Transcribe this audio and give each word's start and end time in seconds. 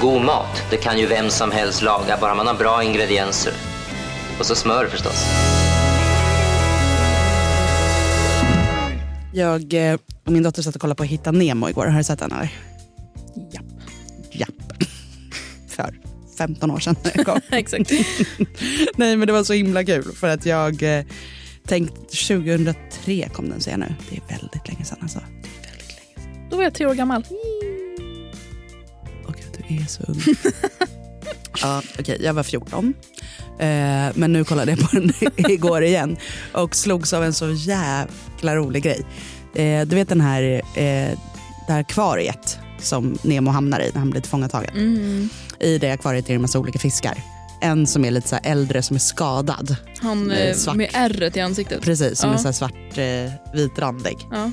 God 0.00 0.22
mat, 0.22 0.62
det 0.70 0.76
kan 0.76 0.98
ju 0.98 1.06
vem 1.06 1.30
som 1.30 1.50
helst 1.50 1.82
laga, 1.82 2.18
bara 2.20 2.34
man 2.34 2.46
har 2.46 2.54
bra 2.54 2.84
ingredienser. 2.84 3.52
Och 4.38 4.46
så 4.46 4.54
smör 4.54 4.86
förstås. 4.86 5.24
Jag 9.34 9.74
eh, 9.74 9.98
och 10.26 10.32
min 10.32 10.42
dotter 10.42 10.62
satt 10.62 10.74
och 10.74 10.80
kollade 10.80 10.96
på 10.96 11.04
Hitta 11.04 11.32
Nemo 11.32 11.68
igår. 11.68 11.86
Har 11.86 11.98
du 11.98 12.04
sett 12.04 12.18
den 12.18 12.32
eller? 12.32 12.52
Japp. 13.52 13.64
Japp. 14.30 14.72
För 15.68 15.94
15 16.38 16.70
år 16.70 16.78
sedan 16.78 16.96
när 17.04 17.12
jag 17.14 17.26
kom. 17.26 17.40
Exakt. 17.58 17.90
Nej 18.96 19.16
men 19.16 19.26
det 19.26 19.32
var 19.32 19.44
så 19.44 19.52
himla 19.52 19.84
kul 19.84 20.12
för 20.14 20.28
att 20.28 20.46
jag 20.46 20.82
eh, 20.82 21.04
tänkte 21.66 22.00
2003 22.28 23.28
kom 23.32 23.48
den 23.48 23.60
ser 23.60 23.70
jag 23.70 23.80
nu. 23.80 23.94
Det 24.10 24.16
är 24.16 24.38
väldigt 24.38 24.68
länge 24.68 24.84
sedan 24.84 24.98
alltså. 25.02 25.18
Det 25.42 25.48
är 25.48 25.70
väldigt 25.70 25.96
länge 25.96 26.32
sedan. 26.32 26.48
Då 26.50 26.56
var 26.56 26.62
jag 26.62 26.74
tre 26.74 26.86
år 26.86 26.94
gammal. 26.94 27.24
Är 29.70 29.86
så 29.88 30.02
ung. 30.08 30.20
ja, 31.62 31.82
okej, 31.98 32.18
jag 32.20 32.34
var 32.34 32.42
14. 32.42 32.94
Eh, 33.58 33.66
men 34.14 34.32
nu 34.32 34.44
kollade 34.44 34.70
jag 34.70 34.80
på 34.80 34.96
den 34.96 35.12
igår 35.50 35.82
igen 35.84 36.16
och 36.52 36.76
slogs 36.76 37.12
av 37.12 37.24
en 37.24 37.32
så 37.32 37.50
jäkla 37.52 38.56
rolig 38.56 38.82
grej. 38.82 39.00
Eh, 39.54 39.86
du 39.86 39.96
vet 39.96 40.08
den 40.08 40.20
här, 40.20 40.42
eh, 40.74 41.18
det 41.66 41.72
här 41.72 41.80
akvariet 41.80 42.58
som 42.78 43.18
Nemo 43.22 43.50
hamnar 43.50 43.80
i 43.80 43.90
när 43.92 43.98
han 43.98 44.10
blir 44.10 44.20
tillfångatagen. 44.20 44.70
Mm. 44.76 45.28
I 45.60 45.78
det 45.78 45.90
akvariet 45.90 46.24
är 46.24 46.28
det 46.28 46.34
en 46.34 46.42
massa 46.42 46.58
olika 46.58 46.78
fiskar. 46.78 47.22
En 47.62 47.86
som 47.86 48.04
är 48.04 48.10
lite 48.10 48.28
så 48.28 48.36
äldre 48.42 48.82
som 48.82 48.96
är 48.96 49.00
skadad. 49.00 49.76
Han 50.02 50.24
Med 50.26 50.48
eh, 50.50 50.54
svart. 50.56 50.76
med 50.76 50.90
ärret 50.92 51.36
i 51.36 51.40
ansiktet. 51.40 51.82
Precis, 51.82 52.18
som 52.18 52.30
Ja. 52.30 52.34
är 52.36 52.38
så 52.38 52.52
svart 52.52 52.98
eh, 52.98 53.32
vitrandig. 53.54 54.16
Ja. 54.30 54.50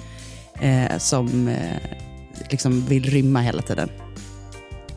Eh, 0.67 0.97
som 0.97 1.47
eh, 1.47 1.77
liksom 2.51 2.85
vill 2.85 3.03
rymma 3.03 3.41
hela 3.41 3.61
tiden. 3.61 3.89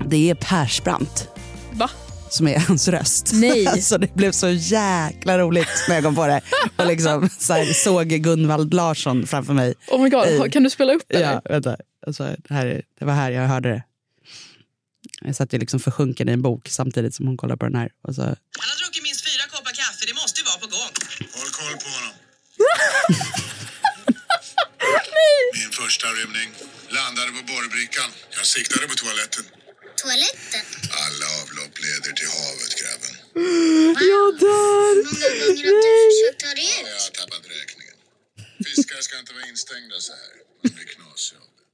Det 0.06 0.30
är 0.30 0.34
Persbrandt 0.34 1.28
Va? 1.72 1.90
som 2.30 2.48
är 2.48 2.58
hans 2.58 2.88
röst. 2.88 3.30
Nej. 3.34 3.66
Alltså 3.66 3.98
det 3.98 4.14
blev 4.14 4.32
så 4.32 4.48
jäkla 4.48 5.38
roligt 5.38 5.68
när 5.88 5.94
jag 5.94 6.04
kom 6.04 6.14
på 6.14 6.26
det. 6.26 6.40
Och 6.76 6.86
liksom 6.86 7.28
så 7.38 7.52
här, 7.52 7.72
såg 7.72 8.08
Gunvald 8.08 8.74
Larsson 8.74 9.26
framför 9.26 9.52
mig. 9.52 9.74
Oh 9.88 10.02
my 10.02 10.08
god, 10.10 10.24
Ej. 10.26 10.50
kan 10.50 10.62
du 10.62 10.70
spela 10.70 10.92
upp 10.92 11.02
det? 11.08 11.20
Ja, 11.20 11.42
vänta. 11.44 11.76
Alltså, 12.06 12.22
det, 12.48 12.54
här, 12.54 12.66
är- 12.66 12.82
det 12.98 13.04
var 13.04 13.14
här 13.14 13.30
jag 13.30 13.48
hörde 13.48 13.68
det. 13.68 13.82
Jag 15.20 15.36
satt 15.36 15.52
ju 15.54 15.58
liksom 15.58 15.80
försjunken 15.80 16.28
i 16.28 16.32
en 16.32 16.42
bok 16.42 16.68
samtidigt 16.68 17.14
som 17.14 17.26
hon 17.26 17.36
kollade 17.36 17.58
på 17.58 17.64
den 17.64 17.74
här. 17.74 17.90
Och 18.08 18.14
så, 18.14 18.22
Han 18.22 18.36
har 18.72 18.78
druckit 18.84 19.02
minst 19.02 19.20
fyra 19.28 19.44
koppar 19.56 19.72
kaffe, 19.80 20.02
det 20.06 20.14
måste 20.22 20.40
ju 20.40 20.44
vara 20.50 20.58
på 20.64 20.68
gång. 20.76 20.92
Håll 21.36 21.50
koll 21.60 21.76
på 21.84 21.88
honom. 21.96 22.14
Min 25.58 25.70
första 25.82 26.06
rymning 26.18 26.48
landade 26.98 27.30
på 27.36 27.42
borrbrickan. 27.52 28.08
Jag 28.36 28.46
siktade 28.56 28.84
på. 28.88 28.94
Toaletten? 30.00 30.64
Alla 31.04 31.26
avlopp 31.42 31.74
leder 31.86 32.12
till 32.18 32.30
havet, 32.36 32.72
grabben. 32.80 33.14
jag 34.12 34.26
dör! 34.44 34.88
Hur 34.96 35.04
många 35.14 35.30
gånger 35.42 35.64
har 35.70 35.80
du 35.86 35.90
försökt 36.12 36.40
ta 36.44 36.50
dig 36.60 36.68
Ja, 36.74 36.78
ut? 36.82 36.88
jag 36.94 37.00
har 37.06 37.12
tappat 37.20 37.44
räkningen. 37.56 37.96
Fiskar 38.66 39.00
ska 39.06 39.14
inte 39.22 39.32
vara 39.38 39.46
instängda 39.52 39.96
så 40.06 40.12
här. 40.20 40.32
De 40.62 40.68
blir 40.76 40.88
knasiga 40.94 41.38
av 41.44 41.48
det. 41.56 41.64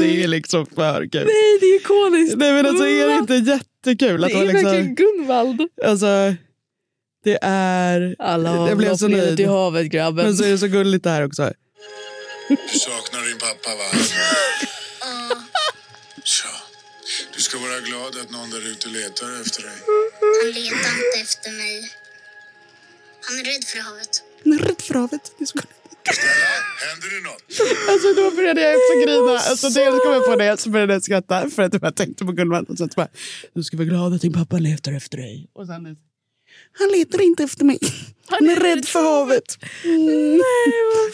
Det 0.00 0.22
är 0.24 0.27
liksom 0.38 0.66
för 0.66 1.08
kul. 1.12 1.24
Nej, 1.24 1.58
det 1.60 1.66
är 1.66 1.76
ikoniskt. 1.80 2.36
Nej 2.38 2.52
men 2.52 2.66
alltså 2.66 2.84
är 2.86 3.06
det 3.08 3.14
inte 3.14 3.34
jättekul? 3.34 4.24
Att 4.24 4.30
Det 4.30 4.36
är 4.36 4.44
liksom, 4.44 4.64
verkligen 4.64 4.94
Gunvald. 4.94 5.60
Alltså, 5.84 6.34
det 7.24 7.38
är... 7.42 8.16
Alla 8.18 8.68
jag 8.68 8.76
blev 8.78 8.96
så 8.96 9.08
nöjd. 9.08 9.36
till 9.36 9.48
havet 9.48 9.86
grabben. 9.86 10.24
Men 10.24 10.36
så 10.36 10.44
är 10.44 10.50
det 10.50 10.58
så 10.58 10.66
gulligt 10.66 11.04
det 11.04 11.10
här 11.10 11.24
också. 11.26 11.52
Du 12.48 12.78
saknar 12.78 13.22
din 13.28 13.38
pappa, 13.38 13.70
va? 13.76 13.84
Ja, 15.00 15.36
Tja. 16.24 16.48
Du 17.36 17.42
ska 17.42 17.58
vara 17.58 17.80
glad 17.80 18.16
att 18.22 18.30
någon 18.30 18.50
där 18.50 18.66
ute 18.70 18.88
letar 18.88 19.40
efter 19.40 19.62
dig. 19.62 19.78
han 20.42 20.50
letar 20.52 20.76
inte 20.76 21.20
efter 21.22 21.50
mig. 21.50 21.92
Han 23.26 23.38
är 23.40 23.44
rädd 23.44 23.64
för 23.64 23.78
havet. 23.78 24.22
Han 24.44 24.52
är 24.52 24.58
rädd 24.58 24.82
för 24.82 24.94
havet. 24.94 25.32
Det 25.38 25.44
är 25.44 25.46
så 25.46 25.58
gulligt. 25.58 25.77
Stella, 26.12 26.52
händer 26.86 27.08
det 27.14 27.22
något? 27.28 27.42
Alltså 27.90 28.08
då 28.20 28.36
började 28.36 28.60
jag 28.60 28.74
också 28.76 28.94
grina. 29.06 29.38
Alltså 29.50 29.68
dels 29.68 30.02
kom 30.02 30.12
jag 30.12 30.24
på 30.26 30.36
det, 30.36 30.60
så 30.60 30.70
började 30.70 30.92
jag 30.92 31.02
skratta 31.02 31.50
för 31.50 31.62
att 31.62 31.82
jag 31.82 31.96
tänkte 31.96 32.24
på 32.24 32.32
Gunvald. 32.32 32.70
Och 32.70 32.78
sen 32.78 32.90
så 32.90 32.94
bara, 32.96 33.08
du 33.54 33.62
ska 33.62 33.76
vara 33.76 33.86
glad 33.86 34.14
att 34.14 34.20
din 34.20 34.32
pappa 34.32 34.58
letar 34.58 34.92
efter 34.92 35.16
dig. 35.18 35.50
Och 35.52 35.66
sen, 35.66 35.96
han 36.78 36.88
letar 36.88 37.22
inte 37.22 37.42
efter 37.44 37.64
mig. 37.64 37.78
Han 38.26 38.50
är 38.50 38.56
rädd 38.56 38.84
för 38.84 39.02
havet. 39.02 39.58
Mm. 39.84 40.40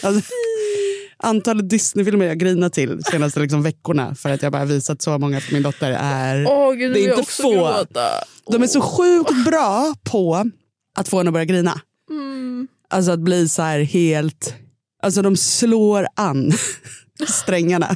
Alltså, 0.03 0.31
antalet 1.17 1.69
Disneyfilmer 1.69 2.25
jag 2.25 2.39
grinat 2.39 2.73
till 2.73 2.97
de 2.97 3.03
senaste 3.03 3.39
liksom 3.39 3.63
veckorna 3.63 4.15
för 4.15 4.29
att 4.29 4.41
jag 4.41 4.51
bara 4.51 4.65
visat 4.65 5.01
så 5.01 5.17
många 5.17 5.41
för 5.41 5.53
min 5.53 5.63
dotter 5.63 5.91
är... 5.99 6.45
Åh 6.47 6.73
gud, 6.73 6.93
det 6.93 6.99
är 6.99 7.17
inte 7.17 7.31
få. 7.31 7.51
gråta. 7.51 8.09
De 8.51 8.63
är 8.63 8.67
så 8.67 8.81
sjukt 8.81 9.45
bra 9.45 9.95
på 10.03 10.51
att 10.97 11.07
få 11.07 11.19
en 11.19 11.27
att 11.27 11.33
börja 11.33 11.45
grina. 11.45 11.81
Mm. 12.09 12.67
Alltså 12.89 13.11
att 13.11 13.19
bli 13.19 13.49
så 13.49 13.61
här 13.61 13.79
helt... 13.79 14.55
Alltså 15.05 15.21
de 15.21 15.37
slår 15.37 16.07
an 16.15 16.53
strängarna. 17.27 17.95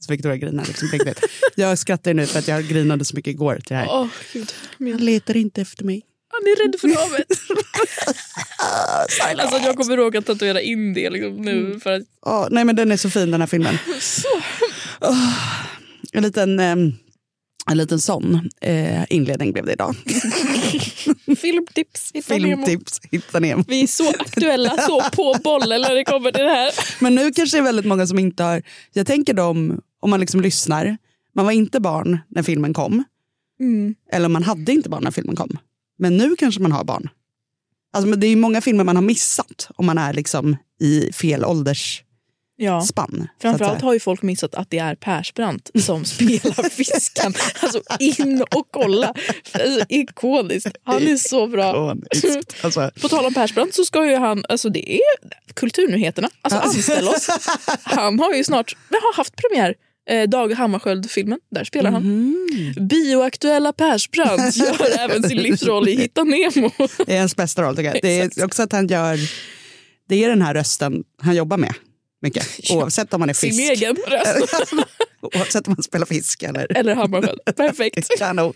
Så 0.00 0.12
Victoria 0.12 0.36
grinar 0.36 0.64
liksom 0.64 0.88
riktigt. 0.88 1.24
Jag 1.54 1.78
skrattar 1.78 2.14
nu 2.14 2.26
för 2.26 2.38
att 2.38 2.48
jag 2.48 2.64
grinade 2.68 3.04
så 3.04 3.16
mycket 3.16 3.30
igår 3.30 3.54
till 3.54 3.64
det 3.68 3.74
här. 3.74 3.88
Åh 3.90 4.06
gud. 4.32 4.52
Min... 4.78 4.92
Han 4.92 5.04
letar 5.04 5.36
inte 5.36 5.60
efter 5.60 5.84
mig. 5.84 6.02
Han 6.32 6.42
är 6.42 6.66
rädd 6.66 6.80
för 6.80 6.88
havet. 6.88 7.26
alltså 9.40 9.58
jag 9.66 9.76
kommer 9.76 9.96
råka 9.96 10.22
tatuera 10.22 10.60
in 10.60 10.94
det 10.94 11.10
liksom, 11.10 11.36
nu 11.36 11.80
för 11.80 11.92
att 11.92 12.02
Åh, 12.26 12.48
nej 12.50 12.64
men 12.64 12.76
den 12.76 12.92
är 12.92 12.96
så 12.96 13.10
fin 13.10 13.30
den 13.30 13.40
här 13.40 13.48
filmen. 13.48 13.78
Åh, 15.00 15.34
en 16.12 16.22
liten... 16.22 16.60
ehm, 16.60 16.92
en 17.70 17.76
liten 17.76 18.00
sån 18.00 18.50
eh, 18.60 19.04
inledning 19.10 19.52
blev 19.52 19.66
det 19.66 19.72
idag. 19.72 19.96
filmtips. 21.36 22.10
Hitta 22.14 22.38
Nemo. 22.38 22.66
Filmtips, 22.66 23.00
hitta 23.10 23.40
Nemo. 23.40 23.64
Vi 23.68 23.82
är 23.82 23.86
så 23.86 24.10
aktuella, 24.10 24.76
så 24.76 25.02
på 25.12 25.36
bollen 25.44 25.80
när 25.80 25.94
det 25.94 26.04
kommer 26.04 26.32
till 26.32 26.44
det 26.44 26.50
här. 26.50 26.72
Men 27.00 27.14
nu 27.14 27.32
kanske 27.32 27.56
det 27.56 27.60
är 27.60 27.64
väldigt 27.64 27.86
många 27.86 28.06
som 28.06 28.18
inte 28.18 28.42
har... 28.42 28.62
Jag 28.92 29.06
tänker 29.06 29.34
dem, 29.34 29.80
om 30.00 30.10
man 30.10 30.20
liksom 30.20 30.40
lyssnar, 30.40 30.98
man 31.34 31.44
var 31.44 31.52
inte 31.52 31.80
barn 31.80 32.18
när 32.28 32.42
filmen 32.42 32.74
kom. 32.74 33.04
Mm. 33.60 33.94
Eller 34.12 34.28
man 34.28 34.42
hade 34.42 34.72
inte 34.72 34.88
barn 34.88 35.04
när 35.04 35.10
filmen 35.10 35.36
kom. 35.36 35.58
Men 35.98 36.16
nu 36.16 36.36
kanske 36.36 36.60
man 36.60 36.72
har 36.72 36.84
barn. 36.84 37.08
Alltså, 37.92 38.10
det 38.10 38.26
är 38.26 38.30
ju 38.30 38.36
många 38.36 38.60
filmer 38.60 38.84
man 38.84 38.96
har 38.96 39.02
missat 39.02 39.68
om 39.76 39.86
man 39.86 39.98
är 39.98 40.12
liksom 40.12 40.56
i 40.80 41.12
fel 41.12 41.44
åldersspann. 41.44 42.09
Ja. 42.62 42.78
att 42.78 43.10
Framförallt 43.42 43.82
har 43.82 43.92
ju 43.92 44.00
folk 44.00 44.22
missat 44.22 44.54
att 44.54 44.70
det 44.70 44.78
är 44.78 44.94
Persbrandt 44.94 45.70
som 45.82 46.04
spelar 46.04 46.68
fisken. 46.70 47.34
Alltså 47.62 47.82
in 47.98 48.44
och 48.50 48.68
kolla. 48.70 49.14
Alltså, 49.52 49.84
ikoniskt. 49.88 50.76
Han 50.84 51.06
är 51.06 51.16
så 51.16 51.46
bra. 51.46 51.96
Alltså, 52.62 52.90
På 53.00 53.08
tal 53.08 53.26
om 53.26 53.34
Persbrandt 53.34 53.74
så 53.74 53.84
ska 53.84 54.06
ju 54.06 54.16
han, 54.16 54.44
alltså 54.48 54.68
det 54.68 54.92
är 54.92 55.00
Kulturnyheterna, 55.54 56.28
alltså 56.42 56.60
anställ 56.60 57.08
oss. 57.08 57.28
Han 57.82 58.18
har 58.18 58.34
ju 58.34 58.44
snart, 58.44 58.76
vi 58.88 58.96
har 58.96 59.16
haft 59.16 59.34
premiär. 59.36 59.74
Eh, 60.10 60.28
Dag 60.28 60.52
Hammarskjöld-filmen, 60.52 61.38
där 61.50 61.64
spelar 61.64 61.90
han. 61.90 62.02
Mhm. 62.02 62.74
Bioaktuella 62.88 63.72
Persbrandt 63.72 64.56
gör 64.56 64.98
även 64.98 65.22
sin 65.22 65.38
livsroll 65.38 65.88
i 65.88 65.96
Hitta 65.96 66.24
Nemo. 66.24 66.70
det 67.06 67.16
är 67.16 67.18
hans 67.20 67.36
bästa 67.36 67.62
roll 67.62 67.76
tycker 67.76 67.90
jag. 67.94 67.98
Det 68.02 68.20
är 68.38 68.44
också 68.44 68.62
att 68.62 68.72
han 68.72 68.86
gör, 68.86 69.18
det 70.08 70.24
är 70.24 70.28
den 70.28 70.42
här 70.42 70.54
rösten 70.54 71.04
han 71.22 71.36
jobbar 71.36 71.56
med 71.56 71.74
mycket. 72.20 72.46
Oavsett 72.70 73.14
om 73.14 73.20
man 73.20 73.28
är 73.30 73.34
Sin 73.34 73.50
fisk. 73.52 73.82
egen 73.82 73.96
röst. 74.06 74.54
Oavsett 75.20 75.66
om 75.68 75.74
man 75.76 75.82
spelar 75.82 76.06
fisk 76.06 76.42
eller... 76.42 76.66
Eller 76.78 76.94
Hammarskjöld. 76.94 77.40
Perfekt. 77.56 78.18
Kanon. 78.18 78.52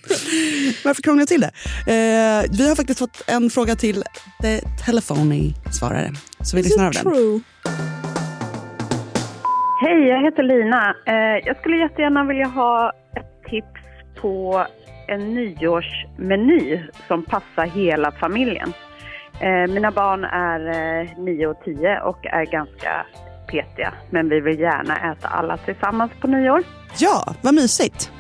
Varför 0.85 1.03
krångla 1.03 1.27
till 1.27 1.41
det? 1.41 1.51
Eh, 1.93 2.51
vi 2.59 2.69
har 2.69 2.77
faktiskt 2.77 2.99
fått 2.99 3.23
en 3.27 3.51
fråga 3.51 3.77
till 3.77 4.05
the 4.43 4.61
telefoni-svarare. 4.87 6.13
Så 6.43 6.57
vi 6.57 6.63
lyssnar 6.63 6.87
av 6.87 6.93
den. 6.93 7.43
Hej, 9.81 10.09
jag 10.09 10.23
heter 10.25 10.43
Lina. 10.43 10.95
Eh, 11.07 11.47
jag 11.47 11.57
skulle 11.61 11.77
jättegärna 11.77 12.25
vilja 12.25 12.47
ha 12.47 12.93
ett 13.17 13.51
tips 13.51 14.21
på 14.21 14.67
en 15.09 15.35
nyårsmeny 15.35 16.83
som 17.09 17.25
passar 17.25 17.67
hela 17.67 18.13
familjen. 18.13 18.73
Eh, 19.41 19.73
mina 19.75 19.91
barn 19.91 20.25
är 20.25 20.61
eh, 21.01 21.19
9 21.19 21.47
och 21.47 21.61
10 21.65 22.01
och 22.01 22.27
är 22.27 22.45
ganska 22.45 23.07
petiga, 23.55 23.95
men 24.11 24.29
vi 24.29 24.41
vill 24.41 24.59
gärna 24.61 25.13
äta 25.13 25.29
alla 25.29 25.57
tillsammans 25.57 26.13
på 26.21 26.27
nyår. 26.27 26.63
Ja, 26.99 27.35
vad 27.43 27.55
mysigt. 27.55 28.11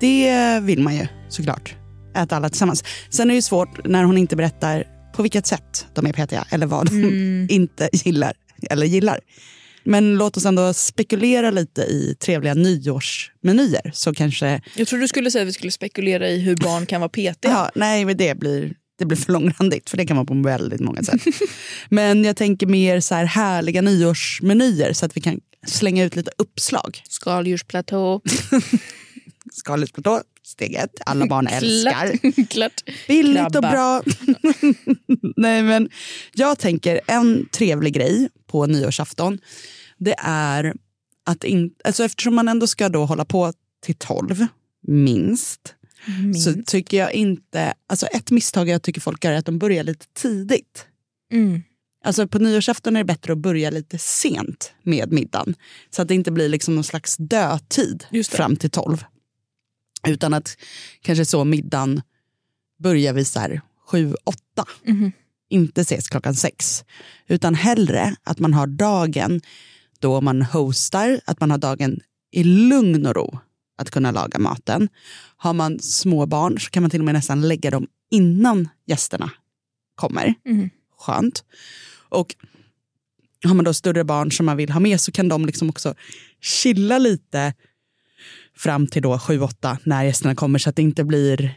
Det 0.00 0.60
vill 0.62 0.82
man 0.82 0.94
ju 0.96 1.06
såklart. 1.28 1.74
äta 2.16 2.36
alla 2.36 2.48
tillsammans. 2.48 2.84
Sen 3.10 3.26
är 3.26 3.34
det 3.34 3.34
ju 3.34 3.42
svårt 3.42 3.86
när 3.86 4.04
hon 4.04 4.18
inte 4.18 4.36
berättar 4.36 4.84
på 5.16 5.22
vilket 5.22 5.46
sätt 5.46 5.86
de 5.94 6.06
är 6.06 6.12
petiga 6.12 6.44
eller 6.50 6.66
vad 6.66 6.86
de 6.86 6.96
Mm. 6.96 7.46
inte 7.50 7.88
gillar 7.92 8.32
eller 8.70 8.86
gillar. 8.86 9.20
Men 9.84 10.16
låt 10.18 10.36
oss 10.36 10.46
ändå 10.46 10.72
spekulera 10.72 11.50
lite 11.50 11.80
i 11.82 12.14
trevliga 12.20 12.54
nyårsmenyer. 12.54 13.90
Så 13.94 14.14
kanske... 14.14 14.60
Jag 14.74 14.88
tror 14.88 14.98
du 15.00 15.08
skulle 15.08 15.30
säga 15.30 15.42
att 15.42 15.48
vi 15.48 15.52
skulle 15.52 15.72
spekulera 15.72 16.28
i 16.28 16.40
hur 16.40 16.56
barn 16.56 16.86
kan 16.86 17.00
vara 17.00 17.08
petiga. 17.08 17.52
Ja, 17.52 17.70
nej, 17.74 18.04
men 18.04 18.16
det 18.16 18.38
blir, 18.38 18.74
det 18.98 19.04
blir 19.04 19.16
för 19.16 19.32
långrandigt 19.32 19.90
för 19.90 19.96
det 19.96 20.06
kan 20.06 20.16
vara 20.16 20.26
på 20.26 20.34
väldigt 20.34 20.80
många 20.80 21.02
sätt. 21.02 21.20
men 21.88 22.24
jag 22.24 22.36
tänker 22.36 22.66
mer 22.66 23.00
så 23.00 23.14
här 23.14 23.24
härliga 23.24 23.82
nyårsmenyer 23.82 24.92
så 24.92 25.06
att 25.06 25.16
vi 25.16 25.20
kan 25.20 25.40
slänga 25.66 26.04
ut 26.04 26.16
lite 26.16 26.30
uppslag. 26.38 27.02
Skaldjursplatå. 27.08 28.20
Skaldjursplatå, 29.52 30.22
steg 30.42 30.74
ett. 30.74 30.94
Alla 31.06 31.26
barn 31.26 31.46
älskar. 31.50 32.16
Klart. 32.16 32.48
Klart. 32.48 32.82
Billigt 33.08 33.56
och 33.56 33.62
bra. 33.62 34.02
Nej, 35.36 35.62
men 35.62 35.90
jag 36.34 36.58
tänker 36.58 37.00
en 37.06 37.48
trevlig 37.48 37.94
grej 37.94 38.28
på 38.46 38.66
nyårsafton. 38.66 39.38
Det 39.98 40.14
är 40.18 40.74
att 41.26 41.44
in, 41.44 41.70
alltså 41.84 42.04
eftersom 42.04 42.34
man 42.34 42.48
ändå 42.48 42.66
ska 42.66 42.88
då 42.88 43.04
hålla 43.04 43.24
på 43.24 43.52
till 43.82 43.94
tolv, 43.94 44.46
minst. 44.86 45.74
Så 46.34 46.62
tycker 46.66 46.96
jag 46.96 47.12
inte, 47.12 47.74
alltså 47.86 48.06
ett 48.06 48.30
misstag 48.30 48.68
jag 48.68 48.82
tycker 48.82 49.00
folk 49.00 49.24
gör 49.24 49.32
är 49.32 49.36
att 49.36 49.46
de 49.46 49.58
börjar 49.58 49.84
lite 49.84 50.06
tidigt. 50.14 50.86
Mm. 51.32 51.62
Alltså 52.04 52.28
på 52.28 52.38
nyårsafton 52.38 52.96
är 52.96 53.00
det 53.00 53.04
bättre 53.04 53.32
att 53.32 53.38
börja 53.38 53.70
lite 53.70 53.98
sent 53.98 54.72
med 54.82 55.12
middagen. 55.12 55.54
Så 55.90 56.02
att 56.02 56.08
det 56.08 56.14
inte 56.14 56.32
blir 56.32 56.48
liksom 56.48 56.74
någon 56.74 56.84
slags 56.84 57.16
dödtid 57.16 58.04
fram 58.30 58.56
till 58.56 58.70
tolv. 58.70 59.04
Utan 60.08 60.34
att 60.34 60.56
kanske 61.00 61.24
så 61.24 61.44
middagen 61.44 62.02
börjar 62.78 63.12
vid 63.12 63.26
så 63.26 63.40
här 63.40 63.60
sju, 63.86 64.14
åtta. 64.24 64.64
Mhm. 64.84 65.12
Inte 65.48 65.80
ses 65.80 66.08
klockan 66.08 66.34
sex. 66.34 66.84
Utan 67.28 67.54
hellre 67.54 68.16
att 68.22 68.38
man 68.38 68.54
har 68.54 68.66
dagen 68.66 69.40
då 69.98 70.20
man 70.20 70.42
hostar, 70.42 71.20
att 71.24 71.40
man 71.40 71.50
har 71.50 71.58
dagen 71.58 72.00
i 72.30 72.44
lugn 72.44 73.06
och 73.06 73.14
ro 73.14 73.38
att 73.76 73.90
kunna 73.90 74.10
laga 74.10 74.38
maten. 74.38 74.88
Har 75.36 75.52
man 75.52 75.78
små 75.78 76.26
barn 76.26 76.60
så 76.60 76.70
kan 76.70 76.82
man 76.82 76.90
till 76.90 77.00
och 77.00 77.04
med 77.04 77.14
nästan 77.14 77.48
lägga 77.48 77.70
dem 77.70 77.86
innan 78.10 78.68
gästerna 78.86 79.30
kommer. 79.94 80.34
Mhm. 80.44 80.70
Skönt. 80.98 81.44
Och 82.08 82.34
har 83.44 83.54
man 83.54 83.64
då 83.64 83.74
större 83.74 84.04
barn 84.04 84.32
som 84.32 84.46
man 84.46 84.56
vill 84.56 84.70
ha 84.70 84.80
med 84.80 85.00
så 85.00 85.12
kan 85.12 85.28
de 85.28 85.46
liksom 85.46 85.70
också 85.70 85.94
chilla 86.40 86.98
lite 86.98 87.54
fram 88.56 88.86
till 88.86 89.02
då 89.02 89.16
7-8 89.16 89.78
när 89.84 90.04
gästerna 90.04 90.34
kommer 90.34 90.58
så 90.58 90.70
att 90.70 90.76
det 90.76 90.82
inte 90.82 91.04
blir 91.04 91.54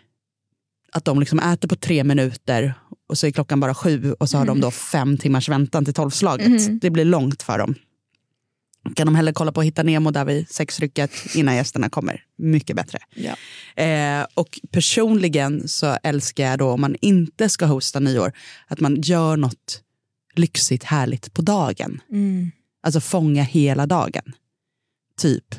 att 0.91 1.05
de 1.05 1.19
liksom 1.19 1.39
äter 1.39 1.67
på 1.67 1.75
tre 1.75 2.03
minuter 2.03 2.73
och 3.07 3.17
så 3.17 3.27
är 3.27 3.31
klockan 3.31 3.59
bara 3.59 3.75
sju 3.75 4.13
och 4.13 4.29
så 4.29 4.37
har 4.37 4.45
de 4.45 4.61
då 4.61 4.71
fem 4.71 5.17
timmars 5.17 5.49
väntan 5.49 5.85
till 5.85 5.93
tolvslaget. 5.93 6.47
Mhm. 6.47 6.79
Det 6.79 6.89
blir 6.89 7.05
långt 7.05 7.43
för 7.43 7.57
dem. 7.57 7.75
Kan 8.95 9.07
de 9.07 9.15
hellre 9.15 9.33
kolla 9.33 9.51
på 9.51 9.61
Hitta 9.61 9.83
Nemo 9.83 10.11
där 10.11 10.25
vid 10.25 10.49
sexrycket 10.49 11.35
innan 11.35 11.55
gästerna 11.55 11.89
kommer. 11.89 12.23
Mycket 12.37 12.75
bättre. 12.75 12.99
Ja. 13.15 13.35
Eh, 13.83 14.27
och 14.33 14.59
personligen 14.71 15.67
så 15.67 15.97
älskar 16.03 16.43
jag 16.43 16.59
då 16.59 16.69
om 16.69 16.81
man 16.81 16.95
inte 17.01 17.49
ska 17.49 17.65
hosta 17.65 17.99
nyår 17.99 18.31
att 18.67 18.79
man 18.79 19.01
gör 19.01 19.37
något 19.37 19.81
lyxigt 20.35 20.83
härligt 20.83 21.33
på 21.33 21.41
dagen. 21.41 22.01
Mm. 22.11 22.51
Alltså 22.83 22.99
fånga 22.99 23.43
hela 23.43 23.85
dagen. 23.85 24.33
Typ 25.21 25.55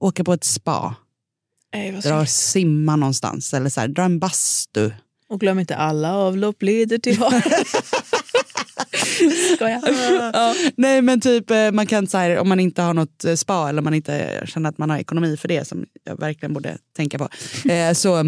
åka 0.00 0.24
på 0.24 0.32
ett 0.32 0.44
spa, 0.44 0.94
Ej, 1.72 1.92
dra 1.92 2.20
och 2.20 2.28
simma 2.28 2.96
någonstans 2.96 3.54
eller 3.54 3.70
så 3.70 3.80
här, 3.80 3.88
dra 3.88 4.02
en 4.02 4.18
bastu. 4.18 4.90
Och 5.28 5.40
glöm 5.40 5.58
inte 5.58 5.76
alla 5.76 6.14
avlopp 6.14 6.62
leder 6.62 6.98
till 6.98 7.18
havet. 7.18 7.44
Skojar. 9.56 9.82
ja. 10.32 10.54
Nej 10.76 11.02
men 11.02 11.20
typ 11.20 11.50
eh, 11.50 11.72
man 11.72 11.86
kan 11.86 12.06
så 12.06 12.18
här, 12.18 12.38
om 12.38 12.48
man 12.48 12.60
inte 12.60 12.82
har 12.82 12.94
något 12.94 13.24
eh, 13.24 13.34
spa 13.34 13.68
eller 13.68 13.78
om 13.80 13.84
man 13.84 13.94
inte 13.94 14.42
känner 14.46 14.68
att 14.68 14.78
man 14.78 14.90
har 14.90 14.98
ekonomi 14.98 15.36
för 15.36 15.48
det 15.48 15.68
som 15.68 15.86
jag 16.04 16.20
verkligen 16.20 16.52
borde 16.54 16.78
tänka 16.96 17.18
på. 17.18 17.28
Eh, 17.70 17.92
så 17.92 18.24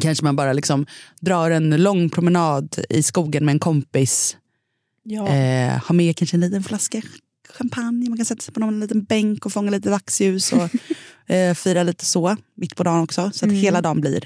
kanske 0.00 0.24
man 0.24 0.36
bara 0.36 0.52
liksom 0.52 0.86
drar 1.20 1.50
en 1.50 1.82
lång 1.82 2.10
promenad 2.10 2.76
i 2.88 3.02
skogen 3.02 3.44
med 3.44 3.52
en 3.52 3.58
kompis. 3.58 4.36
Ja. 5.04 5.28
Eh, 5.28 5.86
ha 5.86 5.92
med 5.92 6.16
kanske 6.16 6.36
en 6.36 6.40
liten 6.40 6.62
flaska 6.62 7.02
champagne. 7.58 8.08
Man 8.08 8.16
kan 8.18 8.26
sätta 8.26 8.40
sig 8.42 8.54
på 8.54 8.60
någon 8.60 8.80
liten 8.80 9.04
bänk 9.04 9.46
och 9.46 9.52
fånga 9.52 9.70
lite 9.70 9.90
dagsljus 9.90 10.52
och 10.52 10.68
eh, 11.34 11.54
fira 11.54 11.82
lite 11.82 12.04
så 12.04 12.36
mitt 12.56 12.76
på 12.76 12.82
dagen 12.82 13.00
också. 13.02 13.30
Så 13.34 13.44
att 13.44 13.50
Mm. 13.50 13.56
hela 13.56 13.80
dagen 13.82 14.00
blir 14.00 14.24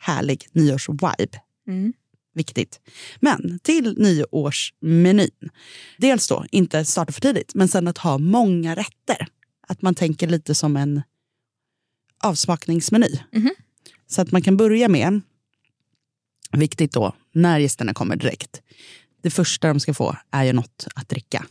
härlig 0.00 0.46
nyårsvibe. 0.52 1.40
Mm. 1.68 1.92
Viktigt. 2.34 2.80
Men 3.20 3.58
till 3.62 3.94
nyårsmenyn. 3.98 5.50
Dels 5.98 6.28
då 6.28 6.44
inte 6.50 6.84
starta 6.84 7.12
för 7.12 7.20
tidigt, 7.20 7.54
men 7.54 7.68
sen 7.68 7.88
att 7.88 7.98
ha 7.98 8.18
många 8.18 8.74
rätter. 8.76 9.26
Att 9.68 9.82
man 9.82 9.94
tänker 9.94 10.26
lite 10.26 10.54
som 10.54 10.76
en 10.76 11.02
avsmakningsmeny. 12.24 13.18
Mhm. 13.32 13.50
Så 14.06 14.22
att 14.22 14.32
man 14.32 14.42
kan 14.42 14.56
börja 14.56 14.88
med, 14.88 15.20
viktigt 16.52 16.92
då, 16.92 17.14
när 17.32 17.58
gästerna 17.58 17.94
kommer 17.94 18.16
direkt. 18.16 18.62
Det 19.22 19.30
första 19.30 19.68
de 19.68 19.80
ska 19.80 19.94
få 19.94 20.16
är 20.30 20.44
ju 20.44 20.52
något 20.52 20.86
att 20.94 21.08
dricka. 21.08 21.46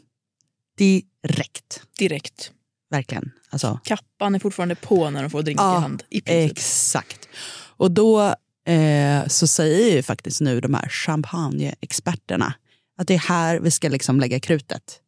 Direkt. 0.77 1.83
Direkt. 1.97 2.51
Verkligen. 2.89 3.31
Alltså, 3.49 3.79
Kappan 3.83 4.35
är 4.35 4.39
fortfarande 4.39 4.75
på 4.75 5.09
när 5.09 5.21
de 5.21 5.29
får 5.29 5.41
drink 5.41 5.59
Ja, 5.59 5.77
i 5.77 5.81
hand. 5.81 6.03
I 6.09 6.21
princip. 6.21 6.57
Exakt. 6.57 7.29
Och 7.75 7.91
då 7.91 8.35
eh, 8.67 9.27
så 9.27 9.47
säger 9.47 9.95
ju 9.95 10.03
faktiskt 10.03 10.41
nu 10.41 10.61
de 10.61 10.73
här 10.73 10.89
champagneexperterna 10.89 12.53
att 12.97 13.07
det 13.07 13.13
är 13.13 13.19
här 13.19 13.59
vi 13.59 13.71
ska 13.71 13.89
liksom 13.89 14.19
lägga 14.19 14.39
krutet. 14.39 14.99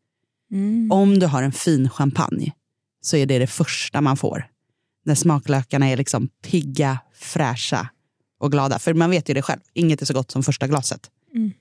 Mm. 0.52 0.92
Om 0.92 1.20
du 1.20 1.26
har 1.26 1.44
en 1.44 1.52
fin 1.52 1.90
champagne 1.90 2.52
så 3.02 3.18
är 3.18 3.26
det 3.26 3.40
det 3.40 3.48
första 3.48 4.02
man 4.02 4.18
får. 4.18 4.48
När 5.06 5.16
smaklökarna 5.16 5.88
är 5.88 5.98
liksom 5.98 6.28
pigga, 6.44 7.00
fräscha 7.14 7.90
och 8.40 8.52
glada. 8.52 8.80
För 8.80 8.94
man 8.94 9.10
vet 9.10 9.30
ju 9.30 9.34
det 9.34 9.42
själv, 9.42 9.60
inget 9.74 10.02
är 10.02 10.06
så 10.06 10.14
gott 10.14 10.32
som 10.32 10.44
första 10.44 10.68
glaset. 10.68 11.10
Mm. 11.36 11.54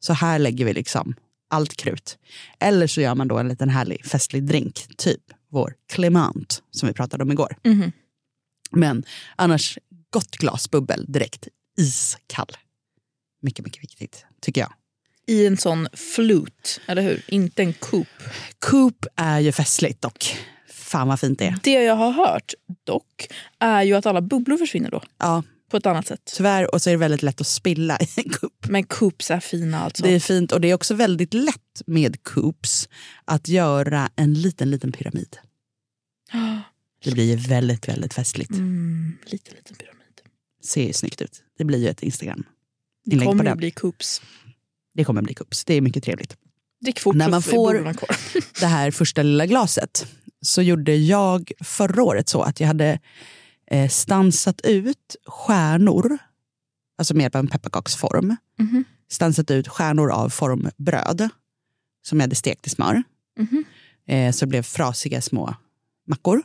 Så 0.00 0.12
här 0.12 0.38
lägger 0.38 0.64
vi 0.64 0.72
liksom 0.72 1.14
allt 1.50 1.76
krut. 1.76 2.18
Eller 2.58 2.86
så 2.86 3.00
gör 3.00 3.14
man 3.14 3.28
då 3.28 3.38
en 3.38 3.48
liten 3.48 3.68
härlig 3.68 4.06
festlig 4.06 4.42
drink, 4.42 4.86
typ 4.96 5.20
vår 5.50 5.74
Clement 5.92 6.62
som 6.70 6.86
vi 6.86 6.92
pratade 6.92 7.24
om 7.24 7.32
igår. 7.32 7.56
Mhm. 7.64 7.92
Men 8.70 9.04
annars, 9.36 9.78
gott 10.10 10.36
glas 10.36 10.70
bubbel 10.70 11.04
direkt. 11.08 11.48
Iskall. 11.78 12.50
Mycket, 13.42 13.64
mycket 13.64 13.82
viktigt, 13.82 14.24
tycker 14.40 14.60
jag. 14.60 14.72
I 15.26 15.46
en 15.46 15.56
sån 15.56 15.88
flut, 15.92 16.80
eller 16.86 17.02
hur? 17.02 17.24
Inte 17.28 17.62
en 17.62 17.72
coop. 17.72 18.06
Coop 18.58 19.06
är 19.16 19.40
ju 19.40 19.52
festligt 19.52 20.02
dock. 20.02 20.36
Fan 20.72 21.08
vad 21.08 21.20
fint 21.20 21.38
det 21.38 21.44
är. 21.46 21.58
Det 21.62 21.72
jag 21.72 21.96
har 21.96 22.10
hört 22.12 22.54
dock 22.84 23.28
är 23.58 23.82
ju 23.82 23.94
att 23.94 24.06
alla 24.06 24.20
bubblor 24.20 24.56
försvinner 24.56 24.90
då. 24.90 25.02
Ja, 25.18 25.42
På 25.70 25.76
ett 25.76 25.86
annat 25.86 26.06
sätt. 26.06 26.32
tyvärr. 26.36 26.74
Och 26.74 26.82
så 26.82 26.90
är 26.90 26.94
det 26.94 26.98
väldigt 26.98 27.22
lätt 27.22 27.40
att 27.40 27.46
spilla 27.46 27.98
i 28.00 28.06
en 28.16 28.30
Coop. 28.30 28.66
Men 28.68 28.84
coops 28.84 29.30
är 29.30 29.40
fina 29.40 29.80
alltså. 29.80 30.02
Det 30.02 30.10
är 30.14 30.20
fint 30.20 30.52
och 30.52 30.60
det 30.60 30.70
är 30.70 30.74
också 30.74 30.94
väldigt 30.94 31.34
lätt 31.34 31.82
med 31.86 32.22
Coops 32.24 32.88
att 33.24 33.48
göra 33.48 34.10
en 34.16 34.34
liten, 34.34 34.70
liten 34.70 34.92
pyramid. 34.92 35.36
Det 37.04 37.10
blir 37.10 37.24
ju 37.24 37.36
väldigt, 37.36 37.88
väldigt 37.88 38.14
festligt. 38.14 38.50
Mm, 38.50 39.18
lite 39.24 39.50
liten 39.54 39.76
pyramid. 39.76 39.99
Ser 40.62 40.86
ju 40.86 40.92
snyggt 40.92 41.20
ut. 41.22 41.42
Det 41.58 41.64
blir 41.64 41.78
ju 41.78 41.88
ett 41.88 42.02
Instagram. 42.02 42.44
Det 43.04 43.18
kommer 43.18 43.44
den. 43.44 43.52
att 43.52 43.58
bli 43.58 43.70
coops. 43.70 44.22
Det 44.94 45.04
kommer 45.04 45.22
bli 45.22 45.34
Coops. 45.34 45.64
Det 45.64 45.74
är 45.74 45.80
mycket 45.80 46.04
trevligt. 46.04 46.36
Drick 46.80 47.00
fort 47.00 47.16
När 47.16 47.28
man 47.30 47.42
får- 47.42 47.94
det 48.60 48.66
här 48.66 48.90
första 48.90 49.22
lilla 49.22 49.46
glaset 49.46 50.06
så 50.42 50.62
gjorde 50.62 50.96
jag 50.96 51.52
förra 51.60 52.02
året 52.02 52.28
så 52.28 52.42
att 52.42 52.60
jag 52.60 52.66
hade 52.66 52.98
eh, 53.70 53.88
stansat 53.88 54.60
ut 54.60 55.16
stjärnor, 55.26 56.18
alltså 56.98 57.14
med 57.14 57.22
hjälp 57.22 57.34
av 57.34 57.38
en 57.40 57.48
pepparkaksform, 57.48 58.36
Mhm. 58.58 58.84
stansat 59.10 59.50
ut 59.50 59.68
stjärnor 59.68 60.10
av 60.12 60.28
formbröd 60.28 61.28
som 62.02 62.18
jag 62.20 62.24
hade 62.24 62.34
stekt 62.36 62.66
i 62.66 62.70
smör. 62.70 63.02
Mhm. 63.38 63.64
Eh, 64.06 64.32
så 64.32 64.44
det 64.44 64.48
blev 64.48 64.62
frasiga 64.62 65.20
små 65.22 65.54
mackor. 66.06 66.42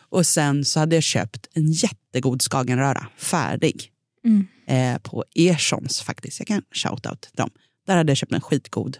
Och 0.00 0.26
sen 0.26 0.64
så 0.64 0.80
hade 0.80 0.94
jag 0.96 1.02
köpt 1.02 1.46
en 1.52 1.72
jättegod 1.72 2.42
skagenröra, 2.42 3.06
färdig, 3.16 3.90
Mm. 4.24 4.46
eh, 4.66 4.98
på 5.02 5.24
Erssons 5.34 6.02
faktiskt. 6.02 6.38
Jag 6.40 6.46
kan 6.46 6.62
shout-out 6.74 7.28
dem. 7.36 7.50
Där 7.86 7.96
hade 7.96 8.10
jag 8.10 8.16
köpt 8.16 8.32
en 8.32 8.40
skitgod 8.40 8.98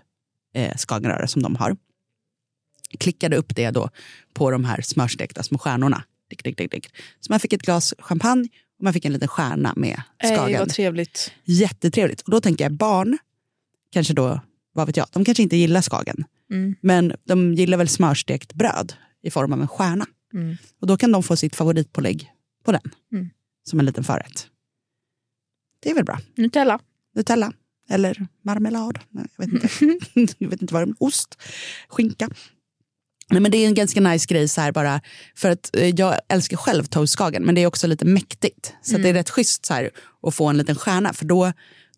eh, 0.54 0.76
skagenröra 0.76 1.26
som 1.26 1.42
de 1.42 1.56
har. 1.56 1.76
Klickade 2.98 3.36
upp 3.36 3.56
det 3.56 3.70
då 3.70 3.90
på 4.34 4.50
de 4.50 4.64
här 4.64 4.80
smörstekta 4.80 5.42
små 5.42 5.58
stjärnorna. 5.58 6.04
Dick, 6.30 6.44
dick, 6.44 6.56
dick, 6.58 6.70
dick. 6.70 6.88
Så 7.20 7.32
man 7.32 7.40
fick 7.40 7.52
ett 7.52 7.62
glas 7.62 7.94
champagne 7.98 8.48
och 8.78 8.84
man 8.84 8.92
fick 8.92 9.04
en 9.04 9.12
liten 9.12 9.28
stjärna 9.28 9.72
med 9.76 10.02
Ej, 10.18 10.36
skagen. 10.36 10.58
vad 10.58 10.68
trevligt. 10.70 11.32
Jättetrevligt. 11.44 12.20
Och 12.20 12.30
då 12.30 12.40
tänker 12.40 12.64
jag 12.64 12.72
barn, 12.72 13.18
kanske 13.92 14.14
då, 14.14 14.40
vad 14.72 14.86
vet 14.86 14.96
jag, 14.96 15.06
de 15.12 15.24
kanske 15.24 15.42
inte 15.42 15.56
gillar 15.56 15.82
skagen. 15.82 16.24
Mm. 16.50 16.74
Men 16.80 17.12
de 17.24 17.54
gillar 17.54 17.78
väl 17.78 17.88
smörstekt 17.88 18.54
bröd 18.54 18.92
i 19.22 19.30
form 19.30 19.52
av 19.52 19.60
en 19.60 19.68
stjärna. 19.68 20.06
Mm. 20.34 20.56
Och 20.80 20.86
då 20.86 20.96
kan 20.96 21.12
de 21.12 21.22
få 21.22 21.36
sitt 21.36 21.56
favoritpålägg 21.56 22.32
på 22.64 22.72
den. 22.72 22.82
Mm. 23.12 23.30
Som 23.64 23.80
en 23.80 23.86
liten 23.86 24.04
förrätt. 24.04 24.46
Det 25.80 25.90
är 25.90 25.94
väl 25.94 26.04
bra. 26.04 26.20
Nutella. 26.36 26.80
Nutella. 27.14 27.52
Eller 27.90 28.26
marmelad. 28.42 28.98
Nej, 29.10 29.26
Jag 29.36 29.46
vet 29.46 29.54
inte. 29.54 30.34
jag 30.44 30.48
vet 30.48 30.62
inte 30.62 30.74
vad 30.74 30.88
det 30.88 30.90
är. 30.90 30.94
Ost. 30.98 31.38
Skinka. 31.88 32.30
Nej, 33.30 33.40
men 33.40 33.50
det 33.50 33.58
är 33.58 33.66
en 33.66 33.74
ganska 33.74 34.00
nice 34.00 34.26
grej 34.26 34.48
så 34.48 34.60
här 34.60 34.72
bara. 34.72 35.00
För 35.36 35.50
att 35.50 35.76
eh, 35.76 35.88
jag 35.88 36.18
älskar 36.28 36.56
själv 36.56 36.84
toastskagen 36.84 37.42
men 37.42 37.54
det 37.54 37.60
är 37.62 37.66
också 37.66 37.86
lite 37.86 38.04
mäktigt. 38.04 38.74
Så 38.82 38.96
att 38.96 39.02
det 39.02 39.08
är 39.08 39.14
rätt 39.14 39.30
schysst 39.30 39.66
så 39.66 39.74
här, 39.74 39.90
att 40.22 40.34
få 40.34 40.48
en 40.48 40.58
liten 40.58 40.74
stjärna. 40.76 41.12
För 41.12 41.24
då, 41.24 41.52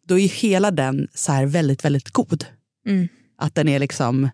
då 0.06 0.18
är 0.18 0.28
hela 0.28 0.70
den 0.70 1.08
så 1.14 1.32
här 1.32 1.46
väldigt, 1.46 1.84
väldigt 1.84 2.10
god. 2.10 2.44
Mm. 2.86 3.08
Att 3.38 3.54
den 3.54 3.68
är 3.68 3.78
liksom, 3.78 4.28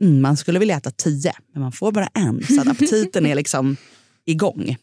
mm, 0.00 0.22
man 0.22 0.36
skulle 0.36 0.58
vilja 0.58 0.76
äta 0.76 0.90
tio 0.90 1.32
men 1.52 1.62
man 1.62 1.72
får 1.72 1.92
bara 1.92 2.06
en. 2.06 2.46
Så 2.46 2.60
att 2.60 2.68
aptiten 2.68 3.26
är 3.26 3.34
liksom 3.34 3.76
igång. 4.24 4.76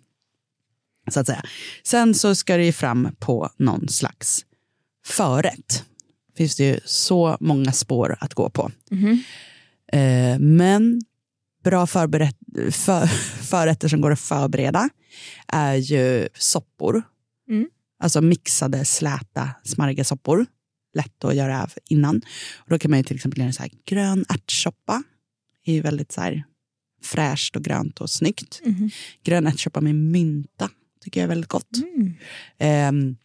Så 1.12 1.20
att 1.20 1.28
säga. 1.28 1.44
Sen 1.84 2.14
så 2.14 2.36
ska 2.36 2.58
det 2.58 2.66
ju 2.66 2.72
fram 2.72 3.16
på 3.20 3.50
någon 3.58 3.88
slags 3.88 4.46
förrätt. 5.06 5.86
finns 6.38 6.56
det 6.56 6.64
ju 6.64 6.80
så 6.86 7.38
många 7.40 7.72
spår 7.72 8.18
att 8.20 8.34
gå 8.34 8.50
på. 8.50 8.72
Mhm. 8.92 9.24
Eh, 9.94 10.40
men 10.40 11.02
bra 11.64 11.88
förberett, 11.88 12.38
för, 12.72 13.08
förrätter 13.44 13.88
som 13.88 14.02
går 14.02 14.12
att 14.12 14.20
förbereda 14.20 14.90
är 15.48 15.76
ju 15.76 16.28
soppor. 16.34 17.04
Mm. 17.50 17.68
Alltså 18.00 18.22
mixade 18.22 18.86
släta 18.86 19.50
smarriga 19.64 20.04
soppor. 20.04 20.46
Lätt 20.94 21.24
att 21.24 21.36
göra 21.36 21.70
innan. 21.90 22.22
Och 22.58 22.70
då 22.70 22.80
kan 22.80 22.92
man 22.92 23.00
ju 23.00 23.04
till 23.04 23.16
exempel 23.16 23.40
göra 23.40 23.52
så 23.52 23.62
här 23.62 23.72
grön 23.86 24.26
ärtsoppa. 24.30 25.04
Det 25.66 25.72
är 25.72 25.76
ju 25.76 25.82
väldigt 25.82 26.12
så 26.12 26.22
här 26.22 26.44
fräscht 27.04 27.56
och 27.56 27.64
grönt 27.64 28.02
och 28.02 28.10
snyggt. 28.10 28.62
Mhm. 28.66 28.90
Grön 29.24 29.48
ärtsoppa 29.48 29.82
med 29.82 29.96
mynta 29.96 30.70
tycker 31.02 31.20
jag 31.20 31.24
är 31.24 31.30
väldigt 31.30 31.50
gott. 31.50 31.78
Mm. 31.78 32.14
Ehm, 32.58 33.16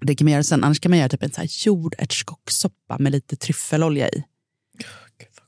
det 0.00 0.14
kan 0.14 0.24
man 0.24 0.32
göra 0.32 0.42
sen. 0.42 0.64
Annars 0.64 0.80
kan 0.80 0.90
man 0.90 0.98
göra 0.98 1.08
typ 1.08 1.22
en 1.22 1.32
så 1.32 1.40
här 1.40 1.66
jordärtskockssoppa 1.66 2.98
med 2.98 3.12
lite 3.12 3.36
tryffelolja 3.36 4.08
i. 4.08 4.24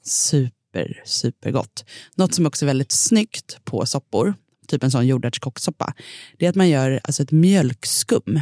Super, 0.02 1.02
supergott. 1.04 1.84
Något 2.14 2.34
som 2.34 2.46
också 2.46 2.64
är 2.64 2.66
väldigt 2.66 2.92
snyggt 2.92 3.64
på 3.64 3.86
soppor, 3.86 4.34
typ 4.68 4.82
en 4.82 4.90
sån 4.90 5.06
jordärtskockssoppa, 5.06 5.94
det 6.38 6.46
är 6.46 6.50
att 6.50 6.56
man 6.56 6.68
gör 6.68 7.00
alltså 7.04 7.22
ett 7.22 7.30
mjölkskum. 7.30 8.40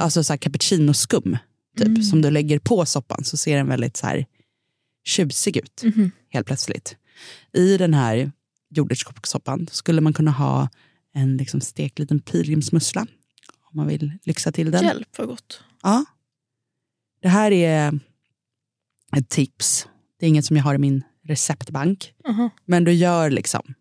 Alltså 0.00 0.24
så 0.24 0.32
här 0.32 0.38
cappuccinoskum, 0.38 1.38
typ, 1.76 2.04
som 2.04 2.22
du 2.22 2.30
lägger 2.30 2.58
på 2.58 2.86
soppan 2.86 3.24
så 3.24 3.36
ser 3.36 3.56
den 3.56 3.68
väldigt 3.68 3.96
så 3.96 4.06
här 4.06 4.26
tjusig 5.04 5.56
ut 5.56 5.82
Mhm. 5.84 6.10
helt 6.28 6.46
plötsligt. 6.46 6.96
I 7.52 7.76
den 7.76 7.94
här 7.94 8.32
jordärtskockssoppan 8.70 9.66
skulle 9.70 10.00
man 10.00 10.12
kunna 10.12 10.30
ha 10.30 10.68
en 11.12 11.36
liksom 11.36 11.60
stekt 11.60 11.98
liten 11.98 12.20
pilgrimsmussla 12.20 13.00
om 13.62 13.76
man 13.76 13.86
vill 13.86 14.12
lyxa 14.22 14.52
till 14.52 14.70
den. 14.70 14.84
Hjälp 14.84 15.18
vad 15.18 15.28
gott. 15.28 15.60
Ja. 15.82 16.04
Det 17.22 17.28
här 17.28 17.52
är 17.52 18.00
ett 19.16 19.28
tips. 19.28 19.88
Det 20.18 20.26
är 20.26 20.28
inget 20.28 20.44
som 20.44 20.56
jag 20.56 20.64
har 20.64 20.74
i 20.74 20.78
min 20.78 21.02
receptbank. 21.24 22.14
Aha. 22.28 22.50
Men 22.64 22.84
du 22.84 22.92
gör 22.92 23.30
liksom. 23.30 23.74